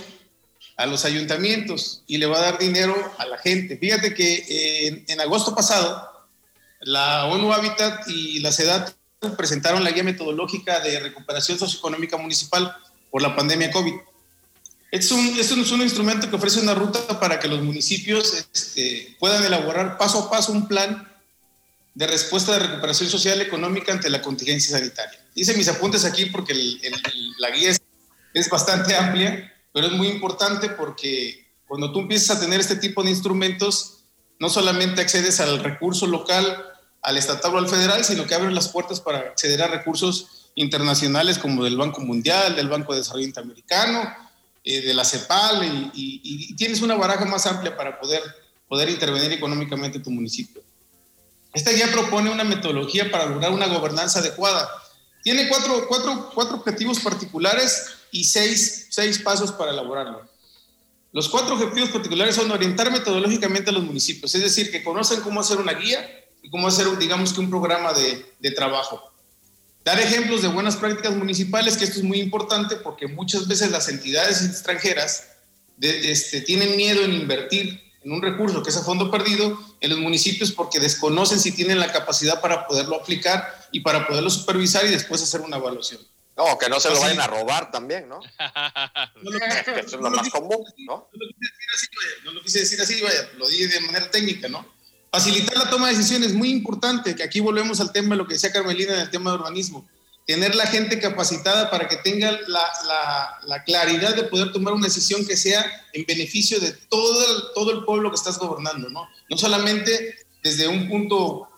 a 0.76 0.86
los 0.86 1.04
ayuntamientos 1.04 2.02
y 2.06 2.18
le 2.18 2.26
va 2.26 2.38
a 2.38 2.42
dar 2.42 2.58
dinero 2.58 2.94
a 3.18 3.26
la 3.26 3.38
gente. 3.38 3.78
Fíjate 3.78 4.14
que 4.14 4.44
eh, 4.48 5.04
en, 5.08 5.20
agosto 5.20 5.54
pasado, 5.54 6.08
la 6.80 7.26
ONU 7.26 7.52
Habitat 7.52 8.08
y 8.08 8.40
la 8.40 8.52
CEDAT 8.52 8.94
presentaron 9.36 9.82
la 9.82 9.90
guía 9.90 10.02
metodológica 10.02 10.80
de 10.80 11.00
recuperación 11.00 11.58
socioeconómica 11.58 12.16
municipal 12.16 12.76
por 13.10 13.22
la 13.22 13.34
pandemia 13.34 13.70
COVID. 13.70 13.94
Es 14.90 15.12
un, 15.12 15.38
es 15.38 15.52
un, 15.52 15.82
instrumento 15.82 16.28
que 16.28 16.36
ofrece 16.36 16.60
una 16.60 16.74
ruta 16.74 17.20
para 17.20 17.38
que 17.38 17.46
los 17.46 17.62
municipios 17.62 18.34
este, 18.52 19.16
puedan 19.20 19.44
elaborar 19.44 19.96
paso 19.96 20.18
a 20.18 20.30
paso 20.30 20.50
un 20.50 20.66
plan 20.66 21.08
de 21.94 22.06
respuesta 22.08 22.52
de 22.52 22.66
recuperación 22.66 23.08
social 23.08 23.40
económica 23.40 23.92
ante 23.92 24.10
la 24.10 24.20
contingencia 24.20 24.78
sanitaria. 24.78 25.20
Hice 25.34 25.56
mis 25.56 25.68
apuntes 25.68 26.04
aquí 26.04 26.26
porque 26.26 26.54
la 27.38 27.50
guía 27.50 27.70
es, 27.70 27.80
es, 28.34 28.48
bastante 28.50 28.96
amplia, 28.96 29.52
pero 29.72 29.86
es 29.86 29.92
muy 29.92 30.08
importante 30.08 30.70
porque 30.70 31.46
cuando 31.66 31.92
tú 31.92 32.00
empiezas 32.00 32.36
a 32.36 32.40
tener 32.40 32.58
este 32.58 32.76
tipo 32.76 33.04
de 33.04 33.10
instrumentos, 33.10 34.04
no 34.40 34.48
solamente 34.48 35.02
accedes 35.02 35.38
al 35.38 35.62
recurso 35.62 36.08
local, 36.08 36.64
al 37.02 37.16
estatal 37.16 37.54
o 37.54 37.58
al 37.58 37.68
federal, 37.68 38.04
sino 38.04 38.26
que 38.26 38.34
abres 38.34 38.52
las 38.52 38.68
puertas 38.68 39.00
para 39.00 39.18
acceder 39.18 39.62
a 39.62 39.68
recursos 39.68 40.39
internacionales 40.54 41.38
como 41.38 41.64
del 41.64 41.76
Banco 41.76 42.00
Mundial, 42.00 42.56
del 42.56 42.68
Banco 42.68 42.92
de 42.92 43.00
Desarrollo 43.00 43.26
Interamericano, 43.26 44.14
eh, 44.64 44.80
de 44.82 44.94
la 44.94 45.04
CEPAL, 45.04 45.90
y, 45.94 46.54
tienes 46.54 46.82
una 46.82 46.94
baraja 46.94 47.24
más 47.24 47.46
amplia 47.46 47.76
para 47.76 47.98
poder, 47.98 48.22
poder 48.68 48.90
intervenir 48.90 49.32
económicamente 49.32 49.98
en 49.98 50.04
tu 50.04 50.10
municipio. 50.10 50.62
Esta 51.52 51.72
guía 51.72 51.90
propone 51.90 52.30
una 52.30 52.44
metodología 52.44 53.10
para 53.10 53.26
lograr 53.26 53.52
una 53.52 53.66
gobernanza 53.66 54.20
adecuada. 54.20 54.68
Tiene 55.22 55.48
cuatro, 55.48 55.86
cuatro, 55.88 56.30
cuatro 56.34 56.56
objetivos 56.56 57.00
particulares 57.00 57.86
y 58.12 58.24
seis, 58.24 58.86
seis 58.90 59.18
pasos 59.18 59.52
para 59.52 59.72
elaborarlo. 59.72 60.28
Los 61.12 61.28
cuatro 61.28 61.54
objetivos 61.54 61.90
particulares 61.90 62.36
son 62.36 62.50
orientar 62.50 62.92
metodológicamente 62.92 63.70
a 63.70 63.72
los 63.72 63.82
municipios, 63.82 64.32
es 64.34 64.42
decir, 64.42 64.70
que 64.70 64.84
conocen 64.84 65.20
cómo 65.22 65.40
hacer 65.40 65.56
una 65.56 65.72
guía 65.72 66.08
y 66.40 66.50
cómo 66.50 66.68
hacer, 66.68 66.86
digamos 66.98 67.32
que 67.32 67.40
un 67.40 67.50
programa 67.50 67.92
de, 67.92 68.34
de 68.38 68.50
trabajo. 68.52 69.09
Dar 69.84 69.98
ejemplos 69.98 70.42
de 70.42 70.48
buenas 70.48 70.76
prácticas 70.76 71.16
municipales, 71.16 71.76
que 71.76 71.84
esto 71.84 71.98
es 71.98 72.04
muy 72.04 72.20
importante 72.20 72.76
porque 72.76 73.06
muchas 73.06 73.48
veces 73.48 73.70
las 73.70 73.88
entidades 73.88 74.44
extranjeras 74.44 75.28
este, 75.80 76.42
tienen 76.42 76.76
miedo 76.76 77.02
en 77.02 77.14
invertir 77.14 77.80
en 78.02 78.12
un 78.12 78.22
recurso 78.22 78.62
que 78.62 78.70
es 78.70 78.76
a 78.76 78.82
fondo 78.82 79.10
perdido 79.10 79.58
en 79.80 79.90
los 79.90 79.98
municipios 79.98 80.52
porque 80.52 80.80
desconocen 80.80 81.40
si 81.40 81.52
tienen 81.52 81.78
la 81.78 81.92
capacidad 81.92 82.40
para 82.40 82.66
poderlo 82.66 82.96
aplicar 82.96 83.68
y 83.72 83.80
para 83.80 84.06
poderlo 84.06 84.30
supervisar 84.30 84.84
y 84.86 84.90
después 84.90 85.22
hacer 85.22 85.40
una 85.40 85.56
evaluación. 85.56 86.00
No, 86.36 86.56
que 86.58 86.68
no 86.68 86.80
se 86.80 86.90
lo 86.90 87.00
vayan 87.00 87.20
a 87.20 87.26
robar 87.26 87.70
también, 87.70 88.08
¿no? 88.08 88.20
eso 89.76 89.76
es 89.76 89.92
lo 89.92 90.10
más 90.10 90.28
común, 90.30 90.64
¿no? 90.86 91.10
No 92.24 92.32
lo 92.32 92.42
quise 92.42 92.60
decir 92.60 92.80
así, 92.80 93.00
vaya, 93.00 93.30
lo 93.36 93.48
dije 93.48 93.68
de 93.68 93.80
manera 93.80 94.10
técnica, 94.10 94.48
¿no? 94.48 94.79
Facilitar 95.10 95.56
la 95.56 95.68
toma 95.68 95.88
de 95.88 95.96
decisiones, 95.96 96.34
muy 96.34 96.50
importante, 96.50 97.16
que 97.16 97.24
aquí 97.24 97.40
volvemos 97.40 97.80
al 97.80 97.90
tema 97.92 98.10
de 98.10 98.16
lo 98.16 98.26
que 98.28 98.34
decía 98.34 98.52
Carmelina 98.52 98.94
en 98.94 99.00
el 99.00 99.10
tema 99.10 99.30
de 99.30 99.38
urbanismo. 99.38 99.88
Tener 100.24 100.54
la 100.54 100.66
gente 100.66 101.00
capacitada 101.00 101.68
para 101.68 101.88
que 101.88 101.96
tenga 101.96 102.30
la, 102.46 102.62
la, 103.44 103.64
claridad 103.64 104.14
de 104.14 104.22
poder 104.22 104.52
tomar 104.52 104.72
una 104.74 104.86
decisión 104.86 105.26
que 105.26 105.36
sea 105.36 105.66
en 105.92 106.04
beneficio 106.06 106.60
de 106.60 106.72
todo 106.88 107.72
el, 107.72 107.84
pueblo 107.84 108.10
que 108.10 108.16
estás 108.16 108.38
gobernando, 108.38 108.88
¿no? 108.90 109.08
Solamente 109.36 110.16
desde 110.44 110.68
un 110.68 110.88
punto 110.88 111.48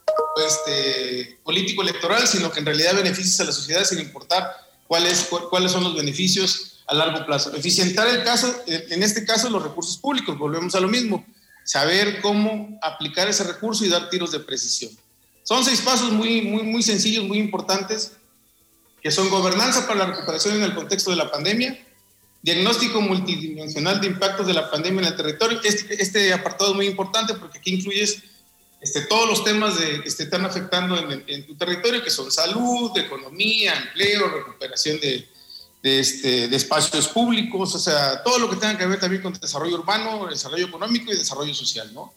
este, 0.46 1.38
político 1.44 1.82
electoral, 1.82 2.26
sino 2.26 2.50
que 2.50 2.60
en 2.60 2.66
realidad 2.66 2.94
beneficias 2.94 3.38
a 3.40 3.44
la 3.44 3.52
sociedad 3.52 3.84
sin 3.84 3.98
importar 3.98 4.50
cuáles, 4.86 5.28
cuáles 5.50 5.72
son 5.72 5.84
los 5.84 5.94
beneficios 5.94 6.82
a 6.86 6.94
largo 6.94 7.26
plazo. 7.26 7.54
Eficientar 7.54 8.08
el 8.08 8.24
caso, 8.24 8.54
en 8.66 9.02
este 9.02 9.26
caso 9.26 9.50
los 9.50 9.62
recursos 9.62 9.98
públicos, 9.98 10.38
volvemos 10.38 10.74
a 10.74 10.80
lo 10.80 10.88
mismo, 10.88 11.26
saber 11.64 12.20
cómo 12.20 12.78
aplicar 12.82 13.28
ese 13.28 13.44
recurso 13.44 13.84
y 13.84 13.88
dar 13.88 14.10
tiros 14.10 14.32
de 14.32 14.40
precisión. 14.40 14.90
Son 15.42 15.64
seis 15.64 15.80
pasos 15.80 16.12
muy, 16.12 16.42
muy, 16.42 16.62
muy 16.62 16.82
sencillos, 16.82 17.24
muy 17.24 17.38
importantes, 17.38 18.12
que 19.02 19.10
son 19.10 19.28
gobernanza 19.30 19.86
para 19.86 20.00
la 20.00 20.06
recuperación 20.06 20.56
en 20.56 20.62
el 20.62 20.74
contexto 20.74 21.10
de 21.10 21.16
la 21.16 21.30
pandemia, 21.30 21.86
diagnóstico 22.42 23.00
multidimensional 23.00 24.00
de 24.00 24.08
impactos 24.08 24.46
de 24.46 24.54
la 24.54 24.70
pandemia 24.70 25.02
en 25.02 25.08
el 25.08 25.16
territorio. 25.16 25.60
Este, 25.62 26.00
este 26.00 26.32
apartado 26.32 26.70
es 26.70 26.76
muy 26.76 26.86
importante 26.86 27.34
porque 27.34 27.58
aquí 27.58 27.74
incluyes 27.74 28.22
este, 28.80 29.02
todos 29.02 29.28
los 29.28 29.44
temas 29.44 29.76
que 29.78 30.10
te 30.10 30.22
están 30.24 30.44
afectando 30.44 30.98
en, 30.98 31.24
en, 31.26 31.46
tu 31.46 31.56
territorio, 31.56 32.02
que 32.02 32.10
son 32.10 32.30
salud, 32.30 32.96
economía, 32.96 33.74
empleo, 33.74 34.28
recuperación 34.28 34.98
de, 35.00 35.28
de, 35.82 35.98
este, 35.98 36.48
de, 36.48 36.56
espacios 36.56 37.08
públicos, 37.08 37.74
o 37.74 37.78
sea, 37.78 38.22
todo 38.22 38.38
lo 38.38 38.48
que 38.48 38.56
tenga 38.56 38.78
que 38.78 38.86
ver 38.86 39.00
también 39.00 39.20
con 39.20 39.32
desarrollo 39.32 39.80
urbano, 39.80 40.28
desarrollo 40.28 40.66
económico 40.66 41.12
y 41.12 41.16
desarrollo 41.16 41.54
social, 41.54 41.92
¿no? 41.92 42.14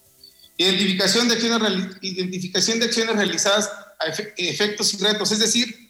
Identificación 0.58 1.28
de 1.28 1.34
acciones, 1.34 1.98
identificación 2.02 2.80
de 2.80 2.86
acciones 2.86 3.16
realizadas 3.16 3.70
a 4.00 4.06
efectos 4.38 4.94
y 4.94 4.98
retos, 4.98 5.32
es 5.32 5.40
decir, 5.40 5.90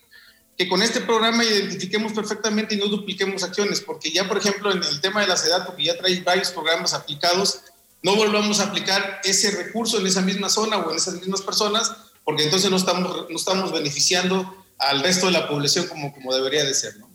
que 0.57 0.69
con 0.69 0.81
este 0.81 1.01
programa 1.01 1.43
identifiquemos 1.43 2.13
perfectamente 2.13 2.75
y 2.75 2.77
no 2.77 2.87
dupliquemos 2.87 3.43
acciones, 3.43 3.81
porque 3.81 4.09
ya, 4.11 4.27
por 4.27 4.37
ejemplo, 4.37 4.71
en 4.71 4.81
el 4.81 5.01
tema 5.01 5.21
de 5.21 5.27
la 5.27 5.35
SEDAT, 5.35 5.65
porque 5.65 5.83
ya 5.83 5.97
trae 5.97 6.21
varios 6.21 6.51
programas 6.51 6.93
aplicados, 6.93 7.59
no 8.01 8.15
volvamos 8.15 8.59
a 8.59 8.65
aplicar 8.65 9.19
ese 9.25 9.51
recurso 9.51 9.99
en 9.99 10.07
esa 10.07 10.21
misma 10.21 10.47
zona 10.47 10.77
o 10.77 10.91
en 10.91 10.97
esas 10.97 11.15
mismas 11.15 11.41
personas, 11.41 11.91
porque 12.23 12.43
entonces 12.43 12.71
no 12.71 12.77
estamos, 12.77 13.29
no 13.29 13.35
estamos 13.35 13.71
beneficiando 13.73 14.63
al 14.77 15.01
resto 15.01 15.25
de 15.25 15.33
la 15.33 15.47
población 15.47 15.87
como, 15.87 16.13
como 16.13 16.33
debería 16.33 16.63
de 16.63 16.73
ser. 16.73 16.97
¿no? 16.97 17.14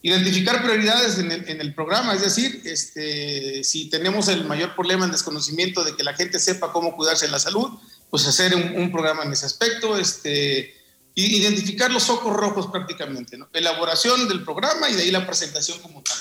Identificar 0.00 0.62
prioridades 0.62 1.18
en 1.18 1.60
el, 1.60 1.74
programa, 1.74 2.14
es 2.14 2.20
decir, 2.20 2.62
este, 2.64 3.64
si 3.64 3.90
tenemos 3.90 4.28
el 4.28 4.44
mayor 4.44 4.76
problema 4.76 5.04
en 5.04 5.10
desconocimiento 5.10 5.82
de 5.82 5.96
que 5.96 6.04
la 6.04 6.14
gente 6.14 6.38
sepa 6.38 6.72
cómo 6.72 6.94
cuidarse 6.94 7.26
en 7.26 7.32
la 7.32 7.40
salud, 7.40 7.70
pues 8.08 8.24
hacer 8.26 8.54
un, 8.54 8.92
programa 8.92 9.24
en 9.24 9.32
ese 9.32 9.46
aspecto, 9.46 9.98
este, 9.98 10.72
identificar 11.16 11.90
los 11.90 12.04
focos 12.04 12.32
rojos 12.32 12.68
prácticamente, 12.68 13.36
¿no? 13.36 13.48
elaboración 13.52 14.28
del 14.28 14.44
programa 14.44 14.88
y 14.88 14.94
de 14.94 15.02
ahí 15.02 15.10
la 15.10 15.26
presentación 15.26 15.80
como 15.80 16.00
tal. 16.02 16.18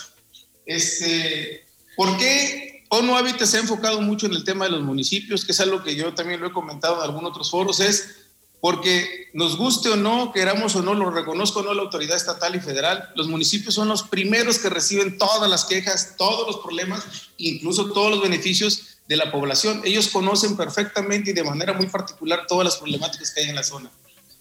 Este, 0.65 1.67
¿Por 1.95 2.17
qué 2.17 2.85
ONU 2.89 3.15
Hábitat 3.15 3.47
se 3.47 3.57
ha 3.57 3.61
enfocado 3.61 4.01
mucho 4.01 4.25
en 4.25 4.33
el 4.33 4.43
tema 4.43 4.65
de 4.65 4.71
los 4.71 4.81
municipios? 4.81 5.45
Que 5.45 5.51
es 5.51 5.59
algo 5.59 5.83
que 5.83 5.95
yo 5.95 6.15
también 6.15 6.39
lo 6.39 6.47
he 6.47 6.51
comentado 6.51 6.97
en 6.97 7.03
algunos 7.03 7.29
otros 7.29 7.51
foros, 7.51 7.79
es 7.79 8.26
porque 8.59 9.29
nos 9.33 9.55
guste 9.55 9.89
o 9.89 9.95
no, 9.95 10.31
queramos 10.31 10.75
o 10.75 10.81
no, 10.81 10.93
lo 10.93 11.11
reconozco 11.11 11.59
o 11.59 11.63
no 11.63 11.73
la 11.73 11.83
autoridad 11.83 12.17
estatal 12.17 12.55
y 12.55 12.59
federal, 12.59 13.09
los 13.15 13.27
municipios 13.27 13.75
son 13.75 13.87
los 13.87 14.03
primeros 14.03 14.57
que 14.57 14.69
reciben 14.69 15.17
todas 15.17 15.49
las 15.49 15.65
quejas, 15.65 16.15
todos 16.17 16.47
los 16.47 16.57
problemas, 16.57 17.03
incluso 17.37 17.91
todos 17.91 18.11
los 18.11 18.21
beneficios 18.21 18.97
de 19.07 19.15
la 19.15 19.31
población. 19.31 19.81
Ellos 19.85 20.09
conocen 20.09 20.57
perfectamente 20.57 21.31
y 21.31 21.33
de 21.33 21.43
manera 21.43 21.73
muy 21.73 21.87
particular 21.87 22.45
todas 22.47 22.65
las 22.65 22.77
problemáticas 22.77 23.31
que 23.31 23.41
hay 23.41 23.49
en 23.49 23.55
la 23.55 23.63
zona. 23.63 23.91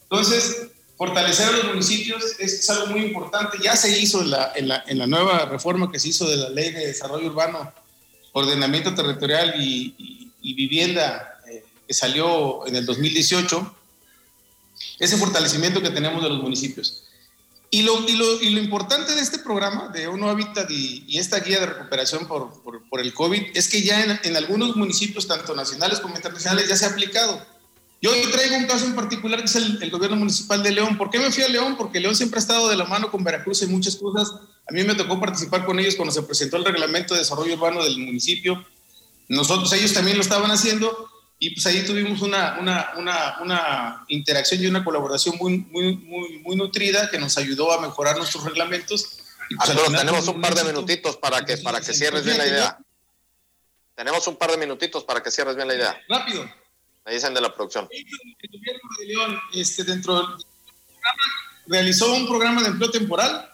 Entonces, 0.03 0.69
fortalecer 0.97 1.49
a 1.49 1.53
los 1.53 1.65
municipios 1.67 2.23
es, 2.39 2.69
algo 2.71 2.87
muy 2.89 3.03
importante. 3.03 3.59
Ya 3.63 3.77
se 3.77 3.99
hizo 4.01 4.23
en 4.23 4.31
la, 4.31 4.53
en, 4.57 4.69
la, 4.69 4.85
en 4.87 4.99
la, 4.99 5.07
nueva 5.07 5.45
reforma 5.47 5.91
que 5.93 5.99
se 5.99 6.09
hizo 6.09 6.29
de 6.29 6.37
la 6.37 6.49
Ley 6.49 6.73
de 6.73 6.87
Desarrollo 6.87 7.27
Urbano, 7.27 7.73
Ordenamiento 8.33 8.95
Territorial 8.95 9.55
y, 9.61 10.33
y, 10.41 10.55
Vivienda, 10.55 11.41
eh, 11.51 11.65
que 11.87 11.95
salió 11.95 12.67
en 12.67 12.77
el 12.77 12.87
2018, 12.87 13.76
ese 14.99 15.17
fortalecimiento 15.17 15.83
que 15.83 15.91
tenemos 15.91 16.23
de 16.23 16.29
los 16.29 16.43
municipios. 16.43 17.05
Y 17.71 17.83
lo, 17.83 18.09
y 18.09 18.13
lo, 18.13 18.41
y 18.41 18.51
lo 18.51 18.61
importante 18.61 19.15
de 19.15 19.21
este 19.21 19.39
programa 19.39 19.89
de 19.89 20.07
Uno 20.09 20.31
Hábitat 20.31 20.71
y, 20.71 21.19
esta 21.19 21.41
guía 21.41 21.61
de 21.61 21.67
recuperación 21.67 22.27
por, 22.29 22.63
por, 22.63 23.01
el 23.01 23.13
COVID 23.13 23.43
es 23.55 23.69
que 23.69 23.83
ya 23.83 24.05
en, 24.05 24.21
en 24.23 24.37
algunos 24.37 24.77
municipios, 24.77 25.27
tanto 25.27 25.55
nacionales 25.55 26.01
como 26.01 26.15
internacionales, 26.17 26.69
ya 26.69 26.77
se 26.77 26.87
ha 26.87 26.91
aplicado 26.91 27.45
yo 28.03 28.31
traigo 28.31 28.57
un 28.57 28.67
caso 28.67 28.85
en 28.85 28.95
particular 28.95 29.41
que 29.41 29.47
es 29.47 29.57
el, 29.57 29.83
el, 29.83 29.91
gobierno 29.91 30.17
municipal 30.17 30.63
de 30.63 30.71
León. 30.71 30.99
¿Por 30.99 31.11
qué 31.11 31.19
me 31.19 31.33
fui 31.33 31.43
a 31.43 31.49
León? 31.49 31.77
Porque 31.77 31.99
León 31.99 32.15
siempre 32.15 32.39
ha 32.39 32.41
estado 32.41 32.69
de 32.69 32.77
la 32.77 32.85
mano 32.85 33.11
con 33.11 33.25
Veracruz 33.25 33.63
en 33.63 33.73
muchas 33.73 33.97
cosas. 33.97 34.35
A 34.69 34.73
mí 34.73 34.85
me 34.85 34.95
tocó 34.95 35.19
participar 35.19 35.65
con 35.65 35.79
ellos 35.81 35.97
cuando 35.97 36.13
se 36.13 36.23
presentó 36.23 36.57
el 36.57 36.65
reglamento 36.65 37.15
de 37.15 37.21
desarrollo 37.21 37.55
urbano 37.55 37.83
del 37.83 37.99
municipio. 37.99 38.65
Nosotros, 39.29 39.73
ellos 39.73 39.93
también 39.93 40.17
lo 40.17 40.23
estaban 40.23 40.51
haciendo 40.51 41.09
y 41.39 41.51
pues 41.51 41.67
ahí 41.67 41.85
tuvimos 41.85 42.23
una, 42.23 42.57
una, 42.59 42.93
una, 42.97 43.39
una 43.41 44.05
interacción 44.09 44.63
y 44.63 44.67
una 44.67 44.83
colaboración 44.83 45.37
muy, 45.37 45.59
muy, 45.59 45.97
muy, 45.97 46.39
muy 46.39 46.57
nutrida 46.57 47.11
que 47.11 47.19
nos 47.19 47.37
ayudó 47.37 47.73
a 47.73 47.81
mejorar 47.81 48.17
nuestros 48.17 48.45
reglamentos. 48.45 49.19
Y 49.51 49.55
pues 49.55 49.69
Arturo, 49.69 49.97
tenemos 49.97 50.27
un 50.29 50.41
par 50.41 50.55
de 50.55 50.65
minutitos 50.65 51.17
para 51.17 51.45
que, 51.45 51.59
para 51.59 51.81
que 51.81 51.93
cierres 51.93 52.25
bien 52.25 52.39
la 52.39 52.47
idea. 52.47 52.79
Tenemos 53.95 54.27
un 54.27 54.37
par 54.37 54.51
de 54.51 54.57
minutitos 54.57 55.05
para 55.05 55.23
que 55.23 55.31
cierres 55.31 55.57
bien 55.57 55.69
la 55.69 55.75
idea. 55.75 56.01
Rápido. 56.09 56.51
Me 57.05 57.13
dicen 57.13 57.35
de 57.35 57.41
la 57.41 57.55
producción. 57.55 57.87
El 57.91 58.51
gobierno 58.51 58.89
de 58.99 59.07
León, 59.07 59.41
este, 59.53 59.85
dentro 59.85 60.15
del 60.15 60.27
programa, 60.27 61.23
realizó 61.67 62.15
un 62.15 62.27
programa 62.27 62.63
de 62.63 62.69
empleo 62.69 62.91
temporal. 62.91 63.53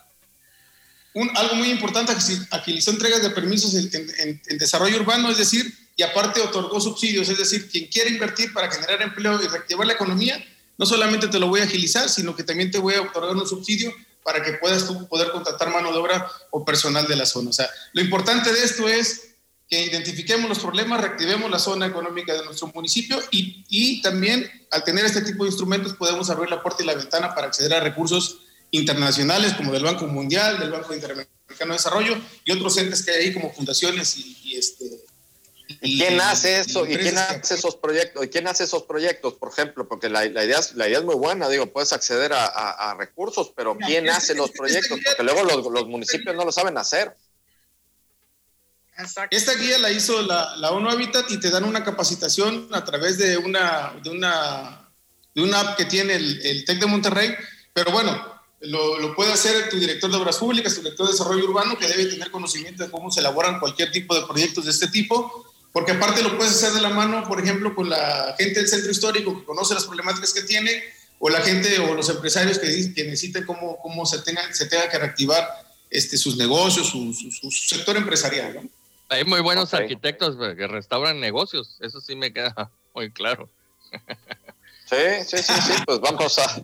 Un, 1.15 1.31
algo 1.37 1.57
muy 1.57 1.71
importante, 1.71 2.13
agilizó 2.51 2.91
entregas 2.93 3.23
de 3.23 3.31
permisos 3.31 3.75
en, 3.75 3.91
en, 3.93 4.41
en, 4.47 4.59
desarrollo 4.59 4.97
urbano, 4.97 5.31
es 5.31 5.37
decir, 5.37 5.82
aparte 6.03 6.41
otorgó 6.41 6.81
subsidios, 6.81 7.29
es 7.29 7.39
decir, 7.39 7.71
quien 7.71 7.87
quiere 7.87 8.11
invertir 8.11 8.53
para 8.53 8.71
generar 8.71 9.03
empleo 9.03 9.43
y 9.43 9.47
reactivar 9.47 9.87
la 9.87 9.93
economía, 9.95 10.43
no 10.79 10.87
solamente 10.87 11.29
te 11.29 11.39
lo 11.39 11.49
voy 11.49 11.61
a 11.61 11.65
agilizar, 11.65 12.09
sino 12.09 12.35
que 12.35 12.45
también 12.45 12.71
te 12.71 12.79
voy 12.79 12.95
a 12.95 13.03
otorgar 13.03 13.37
un 13.37 13.47
subsidio 13.47 13.93
para 14.23 14.43
que 14.43 14.55
puedas 14.55 14.87
tú 14.87 15.07
poder 15.09 15.31
contratar 15.31 15.71
mano 15.71 15.93
de 15.93 15.99
obra 15.99 16.31
o 16.51 16.65
personal 16.65 17.07
de 17.07 17.17
la 17.17 17.27
zona. 17.27 17.51
O 17.51 17.53
sea, 17.53 17.69
lo 17.93 18.03
importante 18.03 18.53
de 18.53 18.65
esto 18.65 18.89
es 18.89 19.35
que 19.69 19.85
identifiquemos 19.85 20.49
los 20.49 20.59
problemas, 20.59 21.01
reactivemos 21.01 21.51
la 21.51 21.59
zona 21.59 21.87
económica 21.87 22.35
de 22.35 22.45
nuestro 22.45 22.69
municipio 22.69 23.21
y, 23.31 23.65
y, 23.69 24.03
también 24.03 24.51
al 24.71 24.85
tener 24.85 25.05
este 25.05 25.23
tipo 25.23 25.45
de 25.45 25.51
instrumentos 25.51 25.95
podemos 25.95 26.29
abrir 26.31 26.51
la 26.51 26.63
puerta 26.63 26.83
y 26.83 26.87
la 26.87 26.95
ventana 26.95 27.35
para 27.35 27.47
acceder 27.47 27.75
a 27.75 27.81
recursos 27.81 28.41
internacionales 28.71 29.55
como 29.55 29.73
del 29.73 29.83
Banco 29.83 30.07
Mundial, 30.07 30.59
del 30.59 30.71
Banco 30.71 30.95
Interamericano 30.95 31.33
de 31.59 31.73
Desarrollo 31.73 32.17
y 32.45 32.53
otros 32.53 32.77
entes 32.77 33.03
que 33.03 33.13
hay 33.13 33.27
ahí 33.27 33.33
como 33.33 33.53
fundaciones 33.53 34.17
y 34.17 34.57
este... 34.57 35.02
¿Y 35.81 35.99
quién 35.99 36.21
hace 36.21 36.61
eso? 36.61 36.87
¿Y 36.87 36.97
quién 36.97 37.17
hace 37.19 37.55
esos 37.55 37.77
proyectos? 37.77 38.25
¿Y 38.25 38.29
quién 38.29 38.47
hace 38.47 38.65
esos 38.65 38.85
proyectos, 38.85 39.35
por 39.35 39.51
ejemplo? 39.51 39.89
Porque 39.89 40.09
la, 40.09 40.25
la, 40.27 40.45
idea, 40.45 40.59
es, 40.59 40.75
la 40.75 40.89
idea 40.89 40.99
es 40.99 41.05
muy 41.05 41.15
buena, 41.15 41.49
digo, 41.49 41.73
puedes 41.73 41.93
acceder 41.93 42.33
a, 42.33 42.47
a, 42.47 42.91
a 42.91 42.95
recursos, 42.95 43.53
pero 43.57 43.77
¿quién 43.77 44.09
hace 44.11 44.35
los 44.35 44.51
proyectos? 44.51 44.99
Porque 45.05 45.23
luego 45.23 45.45
los, 45.45 45.73
los 45.73 45.87
municipios 45.87 46.35
no 46.35 46.45
lo 46.45 46.53
saben 46.53 46.77
hacer. 46.79 47.17
Exacto. 48.99 49.37
Esta 49.37 49.55
guía 49.55 49.79
la 49.79 49.91
hizo 49.91 50.23
la, 50.23 50.57
la, 50.57 50.71
ONU 50.71 50.91
Habitat 50.91 51.31
y 51.31 51.41
te 51.41 51.51
dan 51.51 51.65
una 51.65 51.83
capacitación 51.83 52.69
a 52.73 52.85
través 52.85 53.17
de 53.19 53.39
una, 53.39 53.95
de 54.03 54.11
una, 54.11 54.91
de 55.35 55.43
una 55.43 55.61
app 55.61 55.77
que 55.77 55.87
tiene 55.87 56.15
el, 56.15 56.45
el 56.45 56.65
TEC 56.65 56.81
de 56.81 56.87
Monterrey, 56.87 57.35
pero 57.73 57.91
bueno, 57.91 58.33
lo, 58.61 58.99
lo, 58.99 59.15
puede 59.15 59.33
hacer 59.33 59.69
tu 59.71 59.79
director 59.79 60.11
de 60.11 60.17
obras 60.17 60.37
públicas, 60.37 60.75
tu 60.75 60.83
director 60.83 61.07
de 61.07 61.13
desarrollo 61.13 61.45
urbano, 61.45 61.77
que 61.79 61.89
debe 61.89 62.07
tener 62.07 62.31
conocimiento 62.31 62.85
de 62.85 62.91
cómo 62.91 63.11
se 63.11 63.21
elaboran 63.21 63.59
cualquier 63.59 63.91
tipo 63.91 64.15
de 64.15 64.27
proyectos 64.27 64.67
de 64.67 64.71
este 64.71 64.89
tipo, 64.89 65.52
porque 65.73 65.93
aparte 65.93 66.23
lo 66.23 66.37
puedes 66.37 66.53
hacer 66.53 66.73
de 66.73 66.81
la 66.81 66.91
mano, 66.91 67.27
por 67.27 67.41
ejemplo, 67.41 67.75
con 67.75 67.89
la 67.89 68.35
gente 68.39 68.61
del 68.61 68.69
centro 68.69 68.91
histórico 68.91 69.39
que 69.39 69.45
conoce 69.45 69.75
las 69.75 69.85
problemáticas 69.85 70.33
que 70.33 70.43
tiene, 70.43 70.83
o 71.19 71.31
la 71.31 71.41
gente 71.41 71.79
o 71.79 71.95
los 71.95 72.09
empresarios 72.09 72.59
que, 72.59 72.93
que 72.95 73.05
necesiten 73.05 73.47
cómo, 73.47 73.79
cómo 73.81 74.05
se, 74.05 74.21
tenga, 74.23 74.53
se 74.53 74.67
tenga 74.67 74.89
que 74.89 74.99
reactivar 74.99 75.49
este, 75.89 76.17
sus 76.17 76.37
negocios, 76.37 76.89
su, 76.89 77.13
su, 77.15 77.31
su 77.31 77.51
sector 77.51 77.97
empresarial. 77.97 78.55
¿no? 78.55 78.69
Hay 79.09 79.25
muy 79.25 79.41
buenos 79.41 79.73
okay. 79.73 79.85
arquitectos 79.85 80.37
que 80.57 80.67
restauran 80.67 81.21
negocios, 81.21 81.77
eso 81.81 82.01
sí 82.01 82.17
me 82.17 82.33
queda 82.33 82.71
muy 82.95 83.11
claro. 83.11 83.49
Sí, 84.87 85.25
sí, 85.27 85.39
sí, 85.39 85.53
sí, 85.67 85.73
pues 85.87 86.01
vamos 86.01 86.39
a, 86.39 86.63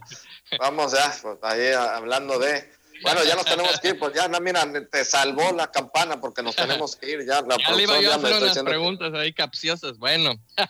vamos 0.59 0.92
ya, 0.92 1.16
pues 1.23 1.38
ahí 1.42 1.73
hablando 1.73 2.38
de, 2.38 2.71
bueno, 3.02 3.24
ya 3.24 3.34
nos 3.34 3.44
tenemos 3.46 3.78
que 3.80 3.88
ir, 3.88 3.98
pues 3.98 4.14
ya, 4.14 4.28
no, 4.28 4.40
mira, 4.40 4.66
te 4.90 5.04
salvó 5.04 5.52
la 5.52 5.70
campana 5.70 6.20
porque 6.20 6.42
nos 6.42 6.56
tenemos 6.56 6.96
que 6.96 7.11
ir 7.11 7.26
ya. 7.26 7.42
La 7.42 7.56
ya 7.66 7.72
le 7.72 7.82
iba 7.82 8.00
yo 8.00 8.12
a 8.12 8.16
hacer 8.16 8.42
unas 8.42 8.58
preguntas 8.58 9.12
ahí 9.14 9.32
capciosas, 9.32 9.98
bueno. 9.98 10.32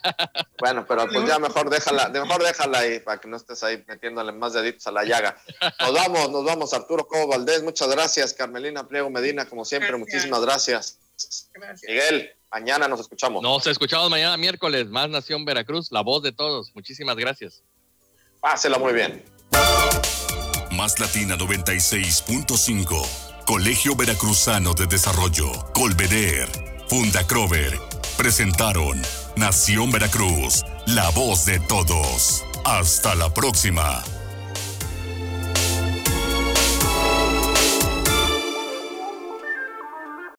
Bueno, 0.58 0.84
pero 0.88 1.06
pues 1.08 1.26
ya 1.28 1.38
mejor 1.38 1.70
déjala, 1.70 2.08
mejor 2.08 2.42
déjala 2.42 2.80
ahí 2.80 2.98
para 2.98 3.20
que 3.20 3.28
no 3.28 3.36
estés 3.36 3.62
ahí 3.62 3.84
metiéndole 3.86 4.32
más 4.32 4.54
deditos 4.54 4.86
a 4.88 4.90
la 4.90 5.04
llaga. 5.04 5.40
Nos 5.78 5.92
vamos, 5.92 6.30
nos 6.32 6.44
vamos, 6.44 6.74
Arturo 6.74 7.06
Cobo 7.06 7.28
Valdés, 7.28 7.62
muchas 7.62 7.88
gracias, 7.88 8.34
Carmelina 8.34 8.86
Pliego 8.88 9.08
Medina, 9.08 9.48
como 9.48 9.64
siempre, 9.64 9.90
gracias. 9.90 10.08
muchísimas 10.08 10.40
gracias. 10.42 10.98
Gracias. 11.54 11.88
Miguel, 11.88 12.32
mañana 12.50 12.88
nos 12.88 13.00
escuchamos. 13.00 13.40
Nos 13.40 13.66
escuchamos 13.68 14.10
mañana 14.10 14.36
miércoles, 14.36 14.88
más 14.88 15.08
Nación 15.08 15.44
Veracruz, 15.44 15.92
la 15.92 16.00
voz 16.00 16.24
de 16.24 16.32
todos. 16.32 16.72
Muchísimas 16.74 17.16
gracias. 17.16 17.62
Pásela 18.40 18.78
muy 18.78 18.92
bien. 18.92 19.24
Más 20.78 21.00
Latina 21.00 21.36
96.5. 21.36 23.04
Colegio 23.44 23.96
Veracruzano 23.96 24.74
de 24.74 24.86
Desarrollo. 24.86 25.50
Colveder. 25.74 26.48
Funda 26.88 27.26
Crover. 27.26 27.76
Presentaron 28.16 29.02
Nación 29.34 29.90
Veracruz. 29.90 30.64
La 30.86 31.10
voz 31.10 31.46
de 31.46 31.58
todos. 31.58 32.44
Hasta 32.64 33.16
la 33.16 33.34
próxima. 33.34 34.04